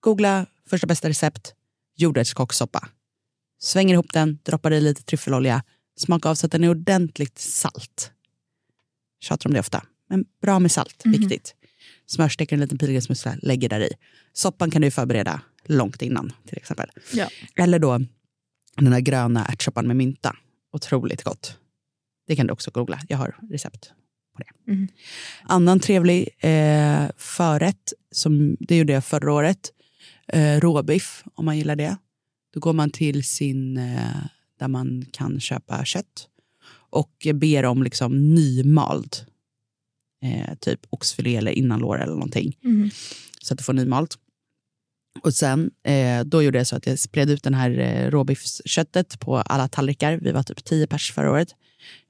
Googla 0.00 0.46
första 0.66 0.86
bästa 0.86 1.08
recept, 1.08 1.54
jordärtskockssoppa. 1.96 2.88
Svänger 3.58 3.94
ihop 3.94 4.12
den, 4.12 4.38
droppar 4.42 4.70
i 4.72 4.80
lite 4.80 5.02
tryffelolja. 5.02 5.62
Smaka 6.00 6.28
av 6.28 6.34
så 6.34 6.46
att 6.46 6.52
den 6.52 6.64
är 6.64 6.68
ordentligt 6.68 7.38
salt. 7.38 8.10
Tjatar 9.20 9.50
om 9.50 9.54
det 9.54 9.60
ofta. 9.60 9.84
Men 10.08 10.24
bra 10.42 10.58
med 10.58 10.72
salt, 10.72 11.04
Mhm. 11.04 11.12
viktigt. 11.20 11.54
Smörsteker 12.06 12.56
en 12.56 12.60
liten 12.60 12.78
pilgrimsmussla, 12.78 13.36
lägger 13.42 13.68
där 13.68 13.80
i. 13.80 13.92
Soppan 14.32 14.70
kan 14.70 14.82
du 14.82 14.90
förbereda 14.90 15.40
långt 15.64 16.02
innan 16.02 16.32
till 16.46 16.56
exempel. 16.58 16.90
Ja. 17.12 17.28
Eller 17.56 17.78
då 17.78 17.98
den 18.76 18.92
här 18.92 19.00
gröna 19.00 19.44
ärtsoppan 19.46 19.86
med 19.86 19.96
mynta. 19.96 20.36
Otroligt 20.72 21.22
gott. 21.22 21.56
Det 22.26 22.36
kan 22.36 22.46
du 22.46 22.52
också 22.52 22.70
googla. 22.70 23.00
Jag 23.08 23.18
har 23.18 23.36
recept 23.50 23.92
på 24.36 24.42
det. 24.42 24.72
Mhm. 24.72 24.88
Annan 25.42 25.80
trevlig 25.80 26.28
eh, 26.38 27.10
förrätt, 27.16 27.92
som, 28.12 28.56
det 28.60 28.76
gjorde 28.76 28.92
jag 28.92 29.04
förra 29.04 29.32
året. 29.32 29.70
Eh, 30.28 30.60
råbiff, 30.60 31.24
om 31.34 31.44
man 31.44 31.58
gillar 31.58 31.76
det. 31.76 31.96
Då 32.54 32.60
går 32.60 32.72
man 32.72 32.90
till 32.90 33.24
sin, 33.24 33.76
eh, 33.76 34.06
där 34.60 34.68
man 34.68 35.04
kan 35.12 35.40
köpa 35.40 35.84
kött 35.84 36.28
och 36.90 37.26
ber 37.34 37.64
om 37.64 37.82
liksom 37.82 38.34
nymald. 38.34 39.16
Eh, 40.24 40.54
typ 40.60 40.80
oxfilé 40.90 41.36
eller 41.36 41.52
innanlår 41.52 42.02
eller 42.02 42.12
någonting. 42.12 42.56
Mhm. 42.62 42.90
Så 43.42 43.54
att 43.54 43.58
du 43.58 43.64
får 43.64 43.72
nymalt. 43.72 44.18
Och 45.22 45.34
sen, 45.34 45.70
eh, 45.84 46.24
då 46.24 46.42
gjorde 46.42 46.58
jag 46.58 46.66
så 46.66 46.76
att 46.76 46.86
jag 46.86 46.98
spred 46.98 47.30
ut 47.30 47.42
den 47.42 47.54
här 47.54 47.78
eh, 47.78 48.10
råbiffsköttet 48.10 49.20
på 49.20 49.36
alla 49.36 49.68
tallrikar. 49.68 50.18
Vi 50.22 50.32
var 50.32 50.42
typ 50.42 50.64
tio 50.64 50.86
pers 50.86 51.12
förra 51.12 51.30
året. 51.30 51.48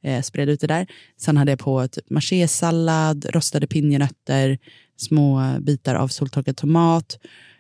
Eh, 0.02 0.22
spred 0.22 0.48
ut 0.48 0.60
det 0.60 0.66
där. 0.66 0.86
Sen 1.16 1.36
hade 1.36 1.52
jag 1.52 1.58
på 1.58 1.88
typ 1.88 2.10
machésallad, 2.10 3.26
rostade 3.30 3.66
pinjenötter, 3.66 4.58
små 4.96 5.56
bitar 5.60 5.94
av 5.94 6.08
soltorkad 6.08 6.56
tomat, 6.56 7.18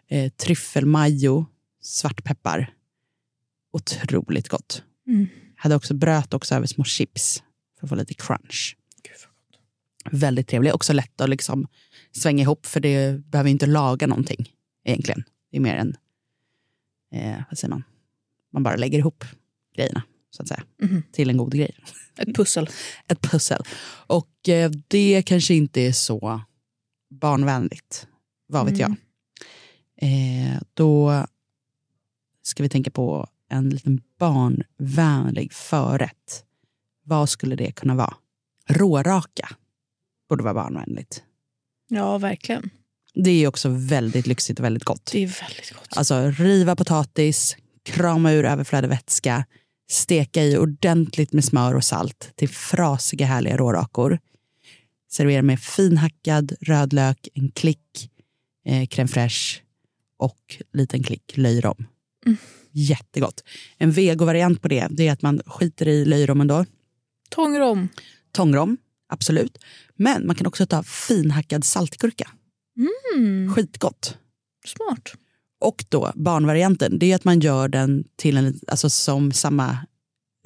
eh, 0.08 0.32
tryffelmajo, 0.32 1.46
svartpeppar. 1.82 2.79
Otroligt 3.72 4.48
gott. 4.48 4.82
Mm. 5.06 5.26
Hade 5.56 5.74
också 5.74 5.94
bröt 5.94 6.34
också 6.34 6.54
över 6.54 6.66
små 6.66 6.84
chips 6.84 7.42
för 7.78 7.86
att 7.86 7.88
få 7.88 7.94
lite 7.94 8.14
crunch. 8.14 8.76
Väldigt 10.10 10.48
trevlig. 10.48 10.74
Också 10.74 10.92
lätt 10.92 11.20
att 11.20 11.28
liksom 11.30 11.66
svänga 12.12 12.42
ihop 12.42 12.66
för 12.66 12.80
det 12.80 13.24
behöver 13.24 13.50
inte 13.50 13.66
laga 13.66 14.06
någonting 14.06 14.52
egentligen. 14.84 15.24
Det 15.50 15.56
är 15.56 15.60
mer 15.60 15.76
en, 15.76 15.96
eh, 17.14 17.42
vad 17.50 17.58
säger 17.58 17.70
man, 17.70 17.84
man 18.52 18.62
bara 18.62 18.76
lägger 18.76 18.98
ihop 18.98 19.24
grejerna 19.76 20.02
så 20.30 20.42
att 20.42 20.48
säga 20.48 20.62
Mhm. 20.82 21.02
till 21.12 21.30
en 21.30 21.36
god 21.36 21.54
grej. 21.54 21.74
Ett 22.16 22.34
pussel. 22.36 22.68
Ett 23.06 23.20
pussel. 23.20 23.62
Och 24.06 24.48
eh, 24.48 24.70
det 24.88 25.22
kanske 25.26 25.54
inte 25.54 25.80
är 25.80 25.92
så 25.92 26.40
barnvänligt, 27.10 28.06
vad 28.46 28.66
vet 28.66 28.80
Mm. 28.80 28.96
jag. 30.00 30.08
Eh, 30.08 30.60
då 30.74 31.26
ska 32.42 32.62
vi 32.62 32.68
tänka 32.68 32.90
på 32.90 33.28
en 33.50 33.68
liten 33.70 34.00
barnvänlig 34.18 35.52
förrätt. 35.52 36.44
Vad 37.04 37.28
skulle 37.28 37.56
det 37.56 37.72
kunna 37.72 37.94
vara? 37.94 38.14
Råraka 38.68 39.48
borde 40.28 40.42
vara 40.42 40.54
barnvänligt. 40.54 41.22
Ja, 41.88 42.18
verkligen. 42.18 42.70
Det 43.14 43.30
är 43.30 43.48
också 43.48 43.68
väldigt 43.68 44.26
lyxigt 44.26 44.58
och 44.58 44.64
väldigt 44.64 44.84
gott. 44.84 45.10
Det 45.12 45.22
är 45.22 45.26
väldigt 45.26 45.72
gott. 45.72 45.96
Alltså 45.96 46.30
riva 46.30 46.76
potatis, 46.76 47.56
krama 47.82 48.32
ur 48.32 48.44
överflödig 48.44 48.88
vätska, 48.88 49.44
steka 49.90 50.42
i 50.42 50.58
ordentligt 50.58 51.32
med 51.32 51.44
smör 51.44 51.74
och 51.74 51.84
salt 51.84 52.32
till 52.34 52.48
frasiga 52.48 53.26
härliga 53.26 53.56
rårakor. 53.56 54.18
Servera 55.10 55.42
med 55.42 55.60
finhackad 55.60 56.52
rödlök, 56.60 57.28
en 57.34 57.50
klick 57.50 58.10
eh, 58.64 58.82
crème 58.82 59.08
fraîche 59.08 59.60
och 60.18 60.56
liten 60.72 61.02
klick 61.02 61.36
löjrom. 61.36 61.86
Mm. 62.26 62.38
Jättegott. 62.72 63.44
En 63.78 63.90
vegovariant 63.90 64.62
på 64.62 64.68
det, 64.68 64.86
det 64.90 65.08
är 65.08 65.12
att 65.12 65.22
man 65.22 65.40
skiter 65.46 65.88
i 65.88 66.04
löjrommen 66.04 66.46
då. 66.46 66.64
Tångrom. 67.30 67.88
Tångrom, 68.32 68.76
absolut. 69.08 69.58
Men 69.96 70.26
man 70.26 70.36
kan 70.36 70.46
också 70.46 70.66
ta 70.66 70.82
finhackad 70.82 71.64
saltgurka. 71.64 72.30
Mm. 73.16 73.54
Skitgott. 73.54 74.16
Smart. 74.66 75.12
Och 75.60 75.84
då 75.88 76.12
barnvarianten, 76.14 76.98
det 76.98 77.12
är 77.12 77.16
att 77.16 77.24
man 77.24 77.40
gör 77.40 77.68
den 77.68 78.04
till 78.16 78.36
en, 78.36 78.60
alltså 78.66 78.90
som 78.90 79.32
samma 79.32 79.78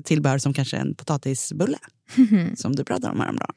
tillbehör 0.04 0.38
som 0.38 0.54
kanske 0.54 0.76
en 0.76 0.94
potatisbulle. 0.94 1.78
Som 2.56 2.76
du 2.76 2.84
pratade 2.84 3.12
om 3.12 3.20
häromdagen. 3.20 3.54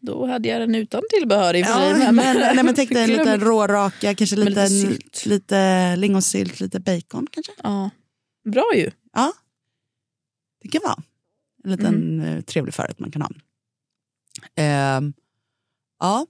Då 0.00 0.26
hade 0.26 0.48
jag 0.48 0.60
den 0.60 0.74
utan 0.74 1.02
tillbehör 1.10 1.54
i 1.54 1.62
och 1.62 1.66
Ja, 1.66 2.12
men, 2.12 2.36
nej, 2.36 2.64
men 2.64 2.74
tänk 2.74 2.90
dig 2.90 3.02
en 3.02 3.10
liten 3.10 3.40
råraka, 3.40 4.14
kanske 4.14 4.36
lite, 4.36 4.48
lite 4.48 4.68
lite, 4.68 4.96
sylt. 4.96 5.26
lite 5.26 5.96
lingonsylt, 5.96 6.60
lite 6.60 6.80
bacon 6.80 7.26
kanske. 7.30 7.52
Ja. 7.62 7.90
Bra 8.44 8.72
ju. 8.74 8.90
Ja, 9.12 9.32
det 10.62 10.68
kan 10.68 10.80
vara 10.84 11.02
en 11.64 11.70
liten 11.70 12.20
eh, 12.20 12.40
trevlig 12.40 12.74
förrätt 12.74 12.98
man 12.98 13.10
kan 13.10 13.22
ha. 13.22 13.30
Ehm, 14.56 15.12
ja, 16.00 16.26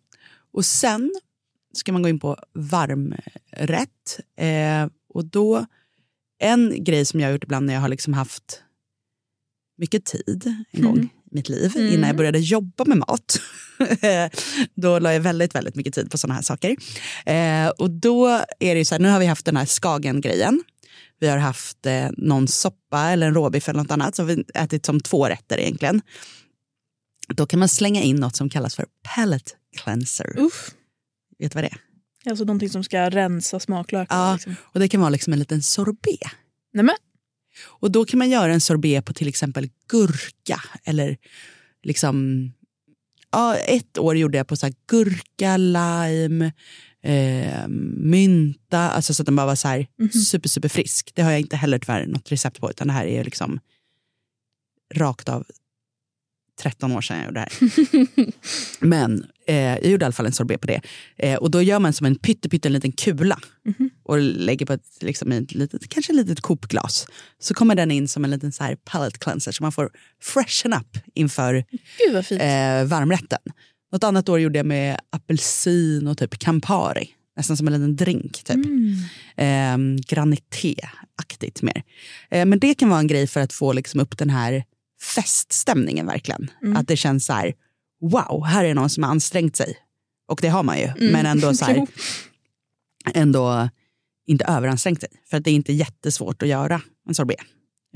och 0.53 0.65
sen 0.65 1.13
ska 1.75 1.93
man 1.93 2.03
gå 2.03 2.09
in 2.09 2.21
på 2.21 2.37
varmrätt. 2.53 4.21
Eh, 4.37 4.89
och 5.09 5.25
då, 5.25 5.67
en 6.39 6.85
grej 6.85 7.05
som 7.05 7.21
jag 7.21 7.29
har 7.29 7.33
gjort 7.33 7.45
ibland 7.45 7.67
när 7.67 7.75
jag 7.75 7.81
har 7.81 7.89
liksom 7.89 8.15
haft 8.15 8.63
mycket 9.79 10.05
tid 10.05 10.65
en 10.71 10.83
gång 10.83 10.99
i 11.05 11.35
mitt 11.35 11.49
liv 11.49 11.73
Mm. 11.77 11.93
innan 11.95 12.07
jag 12.07 12.17
började 12.17 12.39
jobba 12.39 12.85
med 12.85 12.99
mat. 12.99 13.41
då 14.75 14.99
la 14.99 15.13
jag 15.13 15.21
väldigt, 15.21 15.55
väldigt 15.55 15.75
mycket 15.75 15.95
tid 15.95 16.11
på 16.11 16.19
sådana 16.19 16.35
här 16.35 16.43
saker. 16.43 16.77
Eh, 17.27 17.69
och 17.69 17.91
då 17.91 18.27
är 18.61 18.75
det 18.75 18.79
ju 18.79 18.85
så 18.85 18.95
här, 18.95 19.03
nu 19.03 19.09
har 19.09 19.19
vi 19.21 19.27
haft 19.27 19.47
den 19.47 19.57
här 19.57 19.67
Skagen-grejen. 19.67 20.63
Vi 21.21 21.29
har 21.29 21.39
haft 21.39 21.87
eh, 21.87 22.09
någon 22.17 22.49
soppa 22.49 23.01
eller 23.11 23.27
en 23.27 23.35
råbiff 23.35 23.69
eller 23.69 23.83
något 23.83 23.91
annat. 23.91 24.19
Har 24.19 24.25
vi 24.25 24.45
ätit 24.55 24.87
som 24.87 25.01
två 25.01 25.29
rätter 25.29 25.59
egentligen. 25.61 26.01
Då 27.29 27.47
kan 27.47 27.59
man 27.59 27.69
slänga 27.69 28.03
in 28.03 28.17
något 28.17 28.37
som 28.37 28.49
kallas 28.51 28.77
för 28.77 28.87
palate 29.15 29.51
cleanser. 29.77 30.39
Uff. 30.39 30.71
Vet 31.39 31.53
du 31.53 31.57
vad 31.57 31.65
det 31.65 31.69
är? 31.69 31.79
Alltså 32.31 32.45
någonting 32.45 32.71
som 32.71 32.85
ska 32.85 33.11
rensa 33.11 33.61
smaklökarna. 33.61 34.21
Ja, 34.21 34.35
Liksom. 34.35 34.57
och 34.63 34.81
det 34.81 34.89
kan 34.89 35.01
vara 35.01 35.11
liksom 35.11 35.33
en 35.33 35.39
liten 35.39 35.63
sorbet. 35.63 36.19
Nej, 36.73 36.85
men. 36.85 36.95
Och 37.65 37.91
då 37.91 38.05
kan 38.05 38.19
man 38.19 38.31
göra 38.31 38.53
en 38.53 38.61
sorbet 38.61 39.05
på 39.05 39.13
till 39.13 39.29
exempel 39.29 39.71
gurka 39.89 40.63
eller 40.85 41.17
liksom 41.83 42.49
ja, 43.33 43.57
ett 43.57 43.99
år 43.99 44.17
gjorde 44.17 44.39
jag 44.39 44.47
på 44.49 44.57
så 44.57 44.67
här 44.67 44.75
gurka, 44.87 45.57
lime, 45.57 46.53
eh, 47.05 47.69
mynta, 47.99 48.79
alltså 48.79 49.15
så 49.15 49.23
att 49.23 49.27
den 49.27 49.37
bara 49.37 49.47
var 49.47 49.55
så 49.55 49.69
här 49.69 49.87
super, 50.31 50.49
super 50.49 50.69
frisk. 50.69 51.13
Det 51.15 51.23
har 51.23 51.31
jag 51.31 51.41
inte 51.41 51.57
heller 51.57 51.79
tyvärr 51.79 52.07
något 52.07 52.33
recept 52.33 52.61
på, 52.61 52.71
utan 52.71 52.87
det 52.87 52.93
här 52.93 53.07
är 53.07 53.25
liksom 53.25 53.61
rakt 54.95 55.29
av 55.29 55.47
13 56.61 56.93
år 56.93 57.01
sedan 57.01 57.17
jag 57.17 57.27
gjorde 57.27 57.41
det 57.41 57.67
här. 57.67 58.33
Men 58.87 59.27
eh, 59.47 59.57
jag 59.57 59.87
gjorde 59.87 60.03
i 60.03 60.07
alla 60.07 60.13
fall 60.13 60.27
en 60.27 60.33
sorbet 60.33 60.61
på 60.61 60.67
det. 60.67 60.81
Eh, 61.17 61.37
och 61.37 61.51
då 61.51 61.63
gör 61.63 61.79
man 61.79 61.93
som 61.93 62.07
en 62.07 62.19
liten 62.63 62.93
kula 62.93 63.39
och 64.03 64.19
lägger 64.19 64.67
på 64.67 64.73
ett, 64.73 64.87
liksom, 65.01 65.33
ett 65.33 65.55
litet, 65.55 65.89
kanske 65.89 66.13
ett 66.13 66.17
litet 66.17 66.41
kopglas. 66.41 67.07
Så 67.39 67.55
kommer 67.55 67.75
den 67.75 67.91
in 67.91 68.09
som 68.09 68.25
en 68.25 68.31
liten 68.31 68.53
så 68.53 68.65
här 68.65 68.77
palate 68.85 69.19
cleanser 69.19 69.53
så 69.53 69.63
man 69.63 69.73
får 69.73 69.91
freshen 70.23 70.73
up 70.73 70.99
inför 71.15 71.55
eh, 72.31 72.85
varmrätten. 72.85 73.39
Något 73.95 74.05
annat 74.05 74.29
år 74.29 74.41
gjorde 74.41 74.59
jag 74.59 74.67
med 74.67 75.01
apelsin 75.11 76.07
och 76.07 76.19
typ 76.19 76.39
Campari. 76.39 77.11
Nästan 77.37 77.57
som 77.57 77.67
en 77.67 77.73
liten 77.73 77.97
drink. 77.97 78.45
Typ. 78.45 78.67
Eh, 79.37 79.77
Granité-aktigt 80.09 81.63
mer. 81.63 81.83
Eh, 82.31 82.47
men 82.47 82.59
det 82.59 82.75
kan 82.75 82.89
vara 82.89 83.01
en 83.01 83.07
grej 83.07 83.27
för 83.27 83.41
att 83.41 83.53
få 83.53 83.73
liksom 83.73 84.01
upp 84.01 84.19
den 84.19 84.31
här 84.31 84.65
feststämningen 85.15 86.07
verkligen. 86.07 86.51
Att 86.77 86.89
det 86.89 86.97
känns 86.97 87.27
så 87.27 87.33
här, 87.33 87.55
wow, 88.01 88.45
här 88.47 88.65
är 88.65 88.75
någon 88.75 88.91
som 88.91 89.03
har 89.03 89.11
ansträngt 89.11 89.57
sig. 89.57 89.77
Och 90.29 90.39
det 90.43 90.49
har 90.49 90.63
man 90.63 90.79
ju, 90.79 91.11
men 91.13 91.27
ändå 91.27 91.55
så 91.55 91.65
här, 91.65 91.87
ändå 93.15 93.69
inte 94.27 94.45
överansträngt 94.45 95.01
sig. 95.01 95.11
För 95.31 95.37
att 95.37 95.45
det 95.45 95.51
är 95.51 95.55
inte 95.55 95.73
jättesvårt 95.73 96.43
att 96.43 96.49
göra 96.49 96.83
en 97.09 97.15
sorbet. 97.15 97.41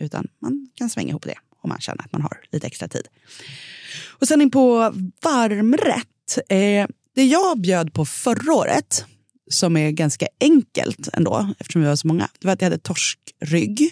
Utan 0.00 0.28
man 0.43 0.69
kan 0.75 0.90
svänga 0.90 1.09
ihop 1.09 1.25
det 1.25 1.38
om 1.62 1.69
man 1.69 1.81
känner 1.81 2.05
att 2.05 2.12
man 2.12 2.23
har 2.23 2.41
lite 2.53 2.67
extra 2.67 2.88
tid. 2.88 3.09
Och 4.09 4.29
sen 4.29 4.41
in 4.41 4.50
på 4.50 4.95
varmrätt. 5.23 6.38
Eh, 6.49 6.87
det 7.15 7.25
jag 7.25 7.61
bjöd 7.61 7.93
på 7.93 8.05
förra 8.05 8.55
året, 8.55 9.05
som 9.50 9.77
är 9.77 9.91
ganska 9.91 10.27
enkelt 10.41 11.09
ändå, 11.12 11.55
eftersom 11.59 11.83
vi 11.83 11.88
var 11.88 11.97
så 11.97 12.07
många, 12.07 12.29
det 12.38 12.47
var 12.47 12.53
att 12.53 12.61
jag 12.61 12.67
hade 12.67 12.79
torskrygg 12.79 13.91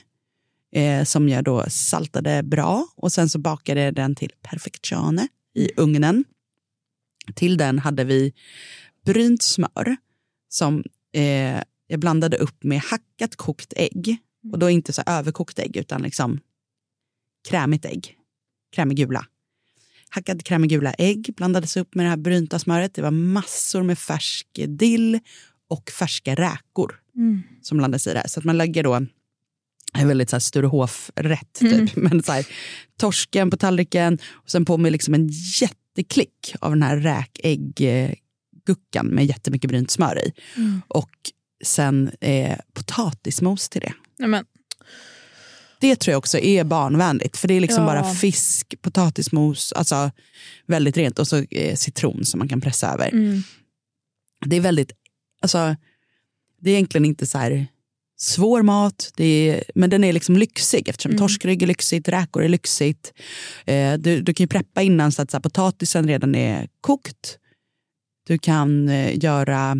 eh, 0.72 1.04
som 1.04 1.28
jag 1.28 1.44
då 1.44 1.64
saltade 1.68 2.42
bra 2.42 2.86
och 2.96 3.12
sen 3.12 3.28
så 3.28 3.38
bakade 3.38 3.80
jag 3.80 3.94
den 3.94 4.14
till 4.14 4.32
perfektione 4.42 5.28
i 5.54 5.70
ugnen. 5.76 6.24
Till 7.34 7.56
den 7.56 7.78
hade 7.78 8.04
vi 8.04 8.32
brynt 9.04 9.42
smör 9.42 9.96
som 10.48 10.84
eh, 11.12 11.62
jag 11.86 12.00
blandade 12.00 12.36
upp 12.36 12.64
med 12.64 12.80
hackat 12.80 13.36
kokt 13.36 13.72
ägg. 13.76 14.16
Och 14.52 14.58
då 14.58 14.70
inte 14.70 14.92
så 14.92 15.02
överkokt 15.06 15.58
ägg 15.58 15.76
utan 15.76 16.02
liksom 16.02 16.40
krämigt 17.48 17.84
ägg. 17.84 18.16
Krämig 18.74 18.96
gula. 18.96 19.26
Hackad 20.08 20.44
krämig 20.44 20.70
gula 20.70 20.92
ägg 20.92 21.34
blandades 21.36 21.76
upp 21.76 21.94
med 21.94 22.06
det 22.06 22.10
här 22.10 22.16
brynta 22.16 22.58
smöret. 22.58 22.94
Det 22.94 23.02
var 23.02 23.10
massor 23.10 23.82
med 23.82 23.98
färsk 23.98 24.48
dill 24.66 25.20
och 25.68 25.90
färska 25.90 26.34
räkor 26.34 27.00
som 27.62 27.78
blandades 27.78 28.06
i 28.06 28.12
det 28.12 28.18
här. 28.18 28.28
Så 28.28 28.40
att 28.40 28.44
man 28.44 28.58
lägger 28.58 28.82
då 28.82 29.06
en 29.94 30.08
väldigt 30.08 30.30
så 30.30 30.36
här 30.36 30.40
Sturehof-rätt 30.40 31.52
typ. 31.52 31.96
Men 32.10 32.22
så 32.22 32.32
här, 32.32 32.46
torsken 32.98 33.50
på 33.50 33.56
tallriken 33.56 34.18
och 34.32 34.50
sen 34.50 34.64
på 34.64 34.76
med 34.76 34.92
liksom 34.92 35.14
en 35.14 35.28
jätteklick 35.60 36.54
av 36.60 36.70
den 36.70 36.82
här 36.82 36.96
räkäggguckan 36.96 39.06
med 39.06 39.26
jättemycket 39.26 39.70
brynt 39.70 39.90
smör 39.90 40.18
i. 40.18 40.32
Och 40.88 41.10
sen 41.64 42.10
eh, 42.20 42.58
potatismos 42.72 43.68
till 43.68 43.80
det. 43.80 43.92
Nej, 44.18 44.28
men, 44.28 44.44
Det 45.86 45.96
tror 45.96 46.12
jag 46.12 46.18
också 46.18 46.38
är 46.38 46.64
barnvänligt. 46.64 47.36
För 47.36 47.48
det 47.48 47.54
är 47.54 47.60
liksom 47.60 47.84
Ja. 47.84 47.86
bara 47.86 48.14
fisk, 48.14 48.74
potatismos, 48.82 49.72
alltså 49.72 50.10
väldigt 50.66 50.96
rent. 50.96 51.18
Och 51.18 51.28
så 51.28 51.44
eh, 51.50 51.74
citron 51.76 52.24
som 52.24 52.38
man 52.38 52.48
kan 52.48 52.60
pressa 52.60 52.92
över. 52.92 53.08
mm. 53.08 53.42
Det 54.46 54.56
är 54.56 54.60
väldigt, 54.60 54.92
alltså 55.42 55.76
det 56.60 56.70
är 56.70 56.74
egentligen 56.74 57.04
inte 57.04 57.26
så 57.26 57.38
här 57.38 57.66
svår 58.18 58.62
mat, 58.62 59.12
är, 59.16 59.64
men 59.74 59.90
den 59.90 60.04
är 60.04 60.12
liksom 60.12 60.36
lyxig 60.36 60.88
eftersom 60.88 61.16
torskrygg 61.18 61.62
är 61.62 61.66
lyxigt, 61.66 62.08
räkor 62.08 62.42
är 62.42 62.48
lyxigt. 62.48 63.12
Eh, 63.66 63.94
du, 63.94 64.20
du 64.20 64.34
kan 64.34 64.44
ju 64.44 64.48
preppa 64.48 64.82
innan 64.82 65.12
så 65.12 65.22
att 65.22 65.30
så 65.30 65.36
här, 65.36 65.42
potatisen 65.42 66.08
redan 66.08 66.34
är 66.34 66.68
kokt. 66.80 67.38
Du 68.26 68.38
kan 68.38 68.88
eh, 68.88 69.24
göra, 69.24 69.76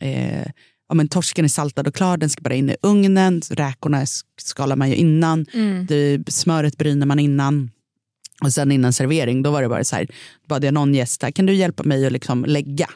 eh, 0.00 0.46
ja, 0.90 0.94
men 0.94 1.08
torsken 1.08 1.44
är 1.44 1.48
saltad 1.48 1.86
och 1.88 1.94
klar, 1.94 2.16
den 2.16 2.30
ska 2.30 2.42
bara 2.42 2.54
in 2.54 2.70
i 2.70 2.76
ugnen. 2.82 3.42
Räkorna 3.50 4.04
sk- 4.04 4.24
skalar 4.36 4.76
man 4.76 4.88
ju 4.90 4.96
innan, 4.96 5.46
det, 5.88 6.22
smöret 6.28 6.76
bryner 6.78 7.06
man 7.06 7.18
innan. 7.18 7.70
Och 8.42 8.52
sen 8.52 8.72
innan 8.72 8.92
servering, 8.92 9.42
då 9.42 9.50
var 9.50 9.62
det 9.62 9.68
bara 9.68 9.84
så 9.84 9.96
här, 9.96 10.06
bad 10.48 10.64
jag 10.64 10.74
någon 10.74 10.94
gäst, 10.94 11.24
kan 11.34 11.46
du 11.46 11.54
hjälpa 11.54 11.82
mig 11.82 12.06
att 12.06 12.12
liksom 12.12 12.44
lägga? 12.44 12.88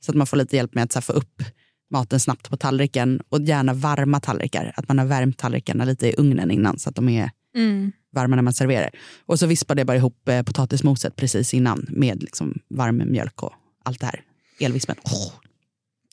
Så 0.00 0.12
att 0.12 0.16
man 0.16 0.26
får 0.26 0.36
lite 0.36 0.56
hjälp 0.56 0.74
med 0.74 0.84
att 0.84 0.94
här, 0.94 1.00
få 1.00 1.12
upp 1.12 1.42
maten 1.90 2.20
snabbt 2.20 2.50
på 2.50 2.56
tallriken 2.56 3.20
och 3.28 3.40
gärna 3.42 3.74
varma 3.74 4.20
tallrikar. 4.20 4.72
Att 4.76 4.88
man 4.88 4.98
har 4.98 5.06
värmt 5.06 5.38
tallrikarna 5.38 5.84
lite 5.84 6.06
i 6.08 6.14
ugnen 6.18 6.50
innan 6.50 6.78
så 6.78 6.88
att 6.88 6.94
de 6.96 7.08
är 7.08 7.30
Mm. 7.56 7.92
varma 8.12 8.36
när 8.36 8.42
man 8.42 8.52
serverar. 8.52 8.90
Och 9.26 9.38
så 9.38 9.46
vispade 9.46 9.80
jag 9.80 9.86
bara 9.86 9.96
ihop 9.96 10.28
eh, 10.28 10.42
potatismoset 10.42 11.16
precis 11.16 11.54
innan 11.54 11.86
med 11.90 12.22
liksom 12.22 12.54
varm 12.70 13.02
mjölk 13.12 13.42
och 13.42 13.52
allt 13.84 14.00
det 14.00 14.06
här. 14.06 14.22
Elvispen. 14.60 14.96
Oh, 15.04 15.32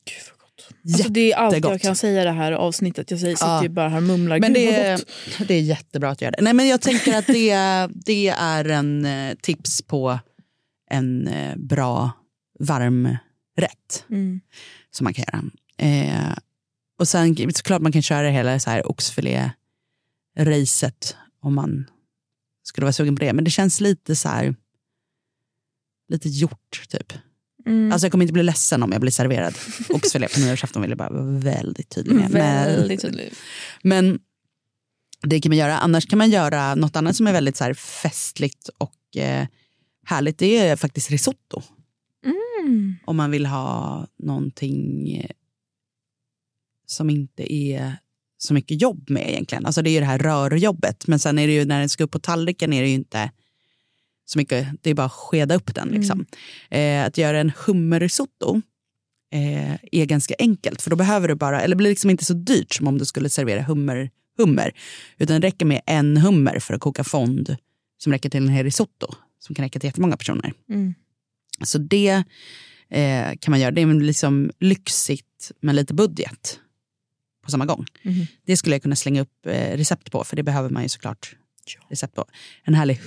Gud 0.05 0.34
gott. 0.83 0.93
Alltså, 0.93 1.09
det 1.09 1.31
är 1.31 1.35
allt 1.37 1.65
jag 1.65 1.81
kan 1.81 1.95
säga 1.95 2.23
det 2.23 2.31
här 2.31 2.51
avsnittet. 2.51 3.11
Jag 3.11 3.19
säger, 3.19 3.35
sitter 3.35 3.47
Ja. 3.47 3.63
ju 3.63 3.69
bara 3.69 3.89
här 3.89 3.97
och 3.97 4.03
mumlar. 4.03 4.39
Men 4.39 4.53
Gud, 4.53 4.63
det 4.63 4.75
är, 4.75 5.01
det 5.47 5.53
är 5.53 5.61
jättebra 5.61 6.09
att 6.09 6.21
göra 6.21 6.31
det. 6.31 6.41
Nej, 6.41 6.53
men 6.53 6.67
jag 6.67 6.81
tänker 6.81 7.17
att 7.17 7.27
det, 7.27 7.55
det 8.05 8.27
är 8.29 8.65
en 8.69 9.05
eh, 9.05 9.35
tips 9.41 9.81
på 9.81 10.19
en 10.89 11.27
eh, 11.27 11.55
bra 11.57 12.11
varm 12.59 13.17
rätt 13.57 14.05
Mm. 14.09 14.41
som 14.91 15.03
man 15.03 15.13
kan 15.13 15.25
göra. 15.33 15.43
Eh, 15.77 16.33
och 16.99 17.07
sen 17.07 17.35
såklart 17.53 17.81
man 17.81 17.91
kan 17.91 18.01
köra 18.01 18.29
hela 18.29 18.59
så 18.59 18.69
här 18.69 18.87
oxfilé-racet 18.87 21.15
om 21.41 21.55
man 21.55 21.89
skulle 22.63 22.85
vara 22.85 22.93
sugen 22.93 23.15
på 23.15 23.23
det. 23.23 23.33
Men 23.33 23.43
det 23.43 23.51
känns 23.51 23.81
lite 23.81 24.15
så 24.15 24.29
här 24.29 24.55
lite 26.09 26.29
gjort 26.29 26.85
typ. 26.89 27.13
Mm. 27.65 27.91
Alltså 27.91 28.05
jag 28.05 28.11
kommer 28.11 28.23
inte 28.23 28.33
bli 28.33 28.43
ledsen 28.43 28.83
om 28.83 28.91
jag 28.91 29.01
blir 29.01 29.11
serverad 29.11 29.53
oxfilé 29.89 30.27
på 30.33 30.39
nyårsafton 30.39 30.81
vill 30.81 30.91
jag 30.91 30.97
bara 30.97 31.09
vara 31.09 31.23
väldigt 31.39 31.89
tydlig 31.89 32.15
med. 32.15 32.29
Men- 32.31 32.65
Väldigt 32.65 33.01
tydligt. 33.01 33.37
men 33.83 34.19
det 35.21 35.41
kan 35.41 35.49
man 35.49 35.57
göra. 35.57 35.77
Annars 35.77 36.05
kan 36.07 36.17
man 36.17 36.29
göra 36.29 36.75
något 36.75 36.95
annat 36.95 37.15
som 37.15 37.27
är 37.27 37.33
väldigt 37.33 37.57
så 37.57 37.73
festligt 37.73 38.69
och 38.77 39.17
eh, 39.17 39.47
härligt. 40.05 40.37
Det 40.37 40.57
är 40.57 40.75
faktiskt 40.75 41.11
risotto. 41.11 41.61
Mm. 42.25 42.95
Om 43.05 43.15
man 43.17 43.31
vill 43.31 43.45
ha 43.45 44.07
någonting 44.19 45.11
eh, 45.17 45.29
som 46.85 47.09
inte 47.09 47.53
är 47.53 47.95
så 48.37 48.53
mycket 48.53 48.81
jobb 48.81 49.09
med 49.09 49.29
egentligen. 49.29 49.65
Alltså 49.65 49.81
det 49.81 49.89
är 49.89 49.91
ju 49.91 49.99
det 49.99 50.05
här 50.05 50.19
rörjobbet. 50.19 51.07
Men 51.07 51.19
sen 51.19 51.39
är 51.39 51.47
det 51.47 51.53
ju 51.53 51.65
när 51.65 51.79
den 51.79 51.89
ska 51.89 52.03
upp 52.03 52.11
på 52.11 52.19
tallriken 52.19 52.73
är 52.73 52.81
det 52.81 52.87
ju 52.87 52.93
inte 52.95 53.31
så 54.25 54.37
mycket. 54.37 54.67
Det 54.81 54.89
är 54.89 54.93
bara 54.93 55.05
att 55.05 55.11
skeda 55.11 55.55
upp 55.55 55.75
den. 55.75 55.87
Liksom. 55.87 56.25
Eh, 56.69 57.05
att 57.05 57.17
göra 57.17 57.39
en 57.39 57.51
hummerrisotto 57.65 58.61
eh, 59.33 59.73
är 59.91 60.05
ganska 60.05 60.35
enkelt. 60.39 60.81
För 60.81 60.89
då 60.89 60.95
behöver 60.95 61.27
du 61.27 61.35
bara, 61.35 61.61
eller 61.61 61.75
blir 61.75 61.89
liksom 61.89 62.09
inte 62.09 62.25
så 62.25 62.33
dyrt 62.33 62.73
som 62.73 62.87
om 62.87 62.97
du 62.97 63.05
skulle 63.05 63.29
servera 63.29 63.61
hummer, 63.61 64.09
hummer. 64.37 64.71
Utan 65.17 65.41
det 65.41 65.47
räcker 65.47 65.65
med 65.65 65.81
en 65.85 66.17
hummer 66.17 66.59
för 66.59 66.73
att 66.73 66.81
koka 66.81 67.03
fond 67.03 67.55
som 67.97 68.11
räcker 68.11 68.29
till 68.29 68.43
en 68.43 68.49
hel 68.49 68.65
risotto. 68.65 69.07
Som 69.39 69.55
kan 69.55 69.63
räcka 69.65 69.79
till 69.79 69.87
jättemånga 69.87 70.17
personer. 70.17 70.53
Mm. 70.69 70.93
Så 71.63 71.77
det 71.77 72.23
eh, 72.89 73.31
kan 73.39 73.51
man 73.51 73.59
göra. 73.59 73.71
Det 73.71 73.81
är 73.81 73.93
liksom 73.93 74.51
lyxigt 74.59 75.51
men 75.61 75.75
lite 75.75 75.93
budget 75.93 76.59
på 77.43 77.51
samma 77.51 77.65
gång. 77.65 77.85
Mhm. 78.03 78.27
Det 78.45 78.57
skulle 78.57 78.75
jag 78.75 78.83
kunna 78.83 78.95
slänga 78.95 79.21
upp 79.21 79.45
eh, 79.45 79.77
recept 79.77 80.11
på 80.11 80.23
för 80.23 80.35
det 80.35 80.43
behöver 80.43 80.69
man 80.69 80.83
ju 80.83 80.89
såklart 80.89 81.35
recept 81.89 82.15
på. 82.15 82.25
En 82.63 82.73
härlig 82.73 82.99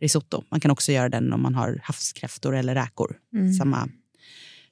hummerrisotto. 0.00 0.44
Man 0.50 0.60
kan 0.60 0.70
också 0.70 0.92
göra 0.92 1.08
den 1.08 1.32
om 1.32 1.42
man 1.42 1.54
har 1.54 1.80
havskräftor 1.82 2.56
eller 2.56 2.74
räkor. 2.74 3.16
Mm. 3.34 3.52
Samma, 3.52 3.88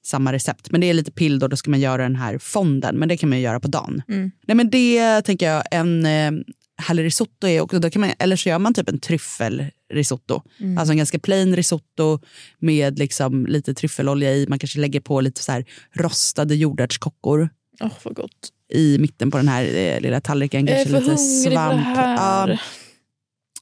samma 0.02 0.32
recept. 0.32 0.70
Men 0.70 0.80
det 0.80 0.86
är 0.86 0.94
lite 0.94 1.12
pill 1.12 1.38
då, 1.38 1.48
då 1.48 1.56
ska 1.56 1.70
man 1.70 1.80
göra 1.80 2.02
den 2.02 2.16
här 2.16 2.38
fonden. 2.38 2.98
Men 2.98 3.08
det 3.08 3.16
kan 3.16 3.28
man 3.28 3.38
ju 3.38 3.44
göra 3.44 3.60
på 3.60 3.68
dagen. 3.68 4.02
Mm. 4.08 4.30
Nej, 4.46 4.54
men 4.54 4.70
det 4.70 5.22
tänker 5.22 5.50
jag, 5.50 5.64
en 5.70 6.06
eh, 6.06 6.32
härlig 6.76 7.04
risotto 7.04 7.46
är 7.46 7.60
också, 7.60 7.78
då 7.78 7.90
kan 7.90 8.00
man, 8.00 8.10
eller 8.18 8.36
så 8.36 8.48
gör 8.48 8.58
man 8.58 8.74
typ 8.74 8.88
en 8.88 8.98
tryffelrisotto. 8.98 10.42
Mm. 10.60 10.78
Alltså 10.78 10.92
en 10.92 10.96
ganska 10.98 11.18
plain 11.18 11.56
risotto 11.56 12.20
med 12.58 12.98
liksom 12.98 13.46
lite 13.46 13.74
tryffelolja 13.74 14.34
i. 14.34 14.46
Man 14.48 14.58
kanske 14.58 14.80
lägger 14.80 15.00
på 15.00 15.20
lite 15.20 15.42
så 15.42 15.52
här 15.52 15.64
rostade 15.92 16.54
jordärtskockor 16.54 17.48
Åh, 17.80 17.92
vad 18.02 18.14
gott. 18.14 18.52
i 18.72 18.98
mitten 18.98 19.30
på 19.30 19.36
den 19.36 19.48
här 19.48 19.74
eh, 19.74 20.00
lilla 20.00 20.20
tallriken. 20.20 20.66
Jag 20.66 20.80
är 20.80 20.84
för 20.84 20.92
lite 20.92 21.10
hungrig 21.10 21.44
för 21.44 21.50
det 21.50 21.54
svamp. 21.54 21.86
här. 21.86 22.60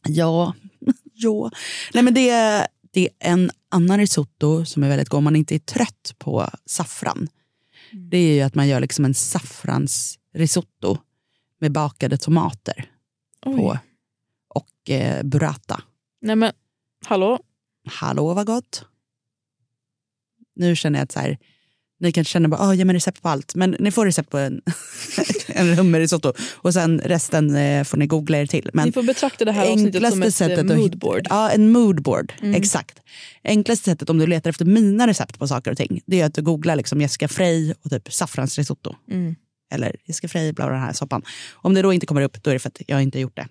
Ja, 0.08 0.54
ja. 1.22 1.50
Nej, 1.94 2.02
men 2.04 2.14
det, 2.14 2.30
är- 2.30 2.66
det 2.90 3.00
är 3.20 3.32
en 3.32 3.50
annan 3.68 3.98
risotto 3.98 4.64
som 4.64 4.82
är 4.82 4.88
väldigt 4.88 5.08
god 5.08 5.18
om 5.18 5.24
man 5.24 5.36
inte 5.36 5.54
är 5.54 5.58
trött 5.58 6.14
på 6.18 6.48
saffran. 6.66 7.28
Mm. 7.92 8.10
Det 8.10 8.16
är 8.16 8.34
ju 8.34 8.40
att 8.40 8.54
man 8.54 8.68
gör 8.68 8.80
liksom 8.80 9.04
en 9.04 9.14
saffransrisotto 9.14 10.96
med 11.60 11.72
bakade 11.72 12.18
tomater. 12.18 12.90
Oj. 13.44 13.56
på. 13.56 13.78
Och 14.48 14.90
eh, 14.90 15.22
burrata. 15.22 15.82
Nej 16.20 16.36
men, 16.36 16.52
hallå? 17.04 17.38
Hallå 17.88 18.34
vad 18.34 18.46
gott. 18.46 18.84
Nu 20.54 20.76
känner 20.76 20.98
jag 20.98 21.04
att 21.04 21.12
så 21.12 21.20
här, 21.20 21.38
ni 22.02 22.12
kanske 22.12 22.32
känner 22.32 22.48
bara, 22.48 22.68
oh, 22.70 22.74
ge 22.76 22.84
mig 22.84 22.96
recept 22.96 23.22
på 23.22 23.28
allt. 23.28 23.54
Men 23.54 23.76
ni 23.78 23.90
får 23.90 24.06
recept 24.06 24.30
på 24.30 24.38
en, 24.38 24.62
en 25.48 25.74
hummerrisotto. 25.78 26.32
Och 26.54 26.74
sen 26.74 27.00
resten 27.04 27.56
eh, 27.56 27.84
får 27.84 27.98
ni 27.98 28.06
googla 28.06 28.38
er 28.38 28.46
till. 28.46 28.70
Men 28.74 28.86
Ni 28.86 28.92
får 28.92 29.02
betrakta 29.02 29.44
det 29.44 29.52
här 29.52 29.62
avsnittet 29.72 30.02
som 30.12 30.22
ett 30.22 30.40
eh, 30.40 30.76
moodboard. 30.76 31.26
Ja, 31.30 31.50
en 31.50 31.72
moodboard. 31.72 32.32
Mm. 32.42 32.54
Exakt. 32.54 32.98
Enklaste 33.44 33.84
sättet 33.84 34.10
om 34.10 34.18
du 34.18 34.26
letar 34.26 34.50
efter 34.50 34.64
mina 34.64 35.06
recept 35.06 35.38
på 35.38 35.48
saker 35.48 35.70
och 35.70 35.76
ting, 35.76 36.00
det 36.06 36.20
är 36.20 36.26
att 36.26 36.34
du 36.34 36.42
googlar 36.42 36.76
liksom 36.76 37.00
Jessica 37.00 37.28
Frey 37.28 37.74
och 37.84 37.90
typ 37.90 38.12
saffransrisotto. 38.12 38.94
Mm. 39.10 39.34
Eller 39.74 39.96
Jessica 40.04 40.28
Frey, 40.28 40.52
bla 40.52 40.64
bla, 40.66 40.74
den 40.74 40.82
här 40.84 40.92
soppan. 40.92 41.22
Om 41.52 41.74
det 41.74 41.82
då 41.82 41.92
inte 41.92 42.06
kommer 42.06 42.22
upp, 42.22 42.42
då 42.42 42.50
är 42.50 42.54
det 42.54 42.58
för 42.60 42.68
att 42.68 42.82
jag 42.86 43.02
inte 43.02 43.20
gjort 43.20 43.36
det. 43.36 43.48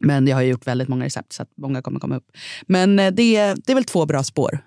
Men 0.00 0.26
jag 0.26 0.36
har 0.36 0.42
gjort 0.42 0.66
väldigt 0.66 0.88
många 0.88 1.04
recept 1.04 1.32
så 1.32 1.42
att 1.42 1.48
många 1.56 1.82
kommer 1.82 2.00
komma 2.00 2.16
upp. 2.16 2.26
Men 2.66 2.98
eh, 2.98 3.10
det, 3.12 3.36
är- 3.36 3.56
det 3.66 3.72
är 3.72 3.74
väl 3.74 3.84
två 3.84 4.06
bra 4.06 4.22
spår 4.22 4.58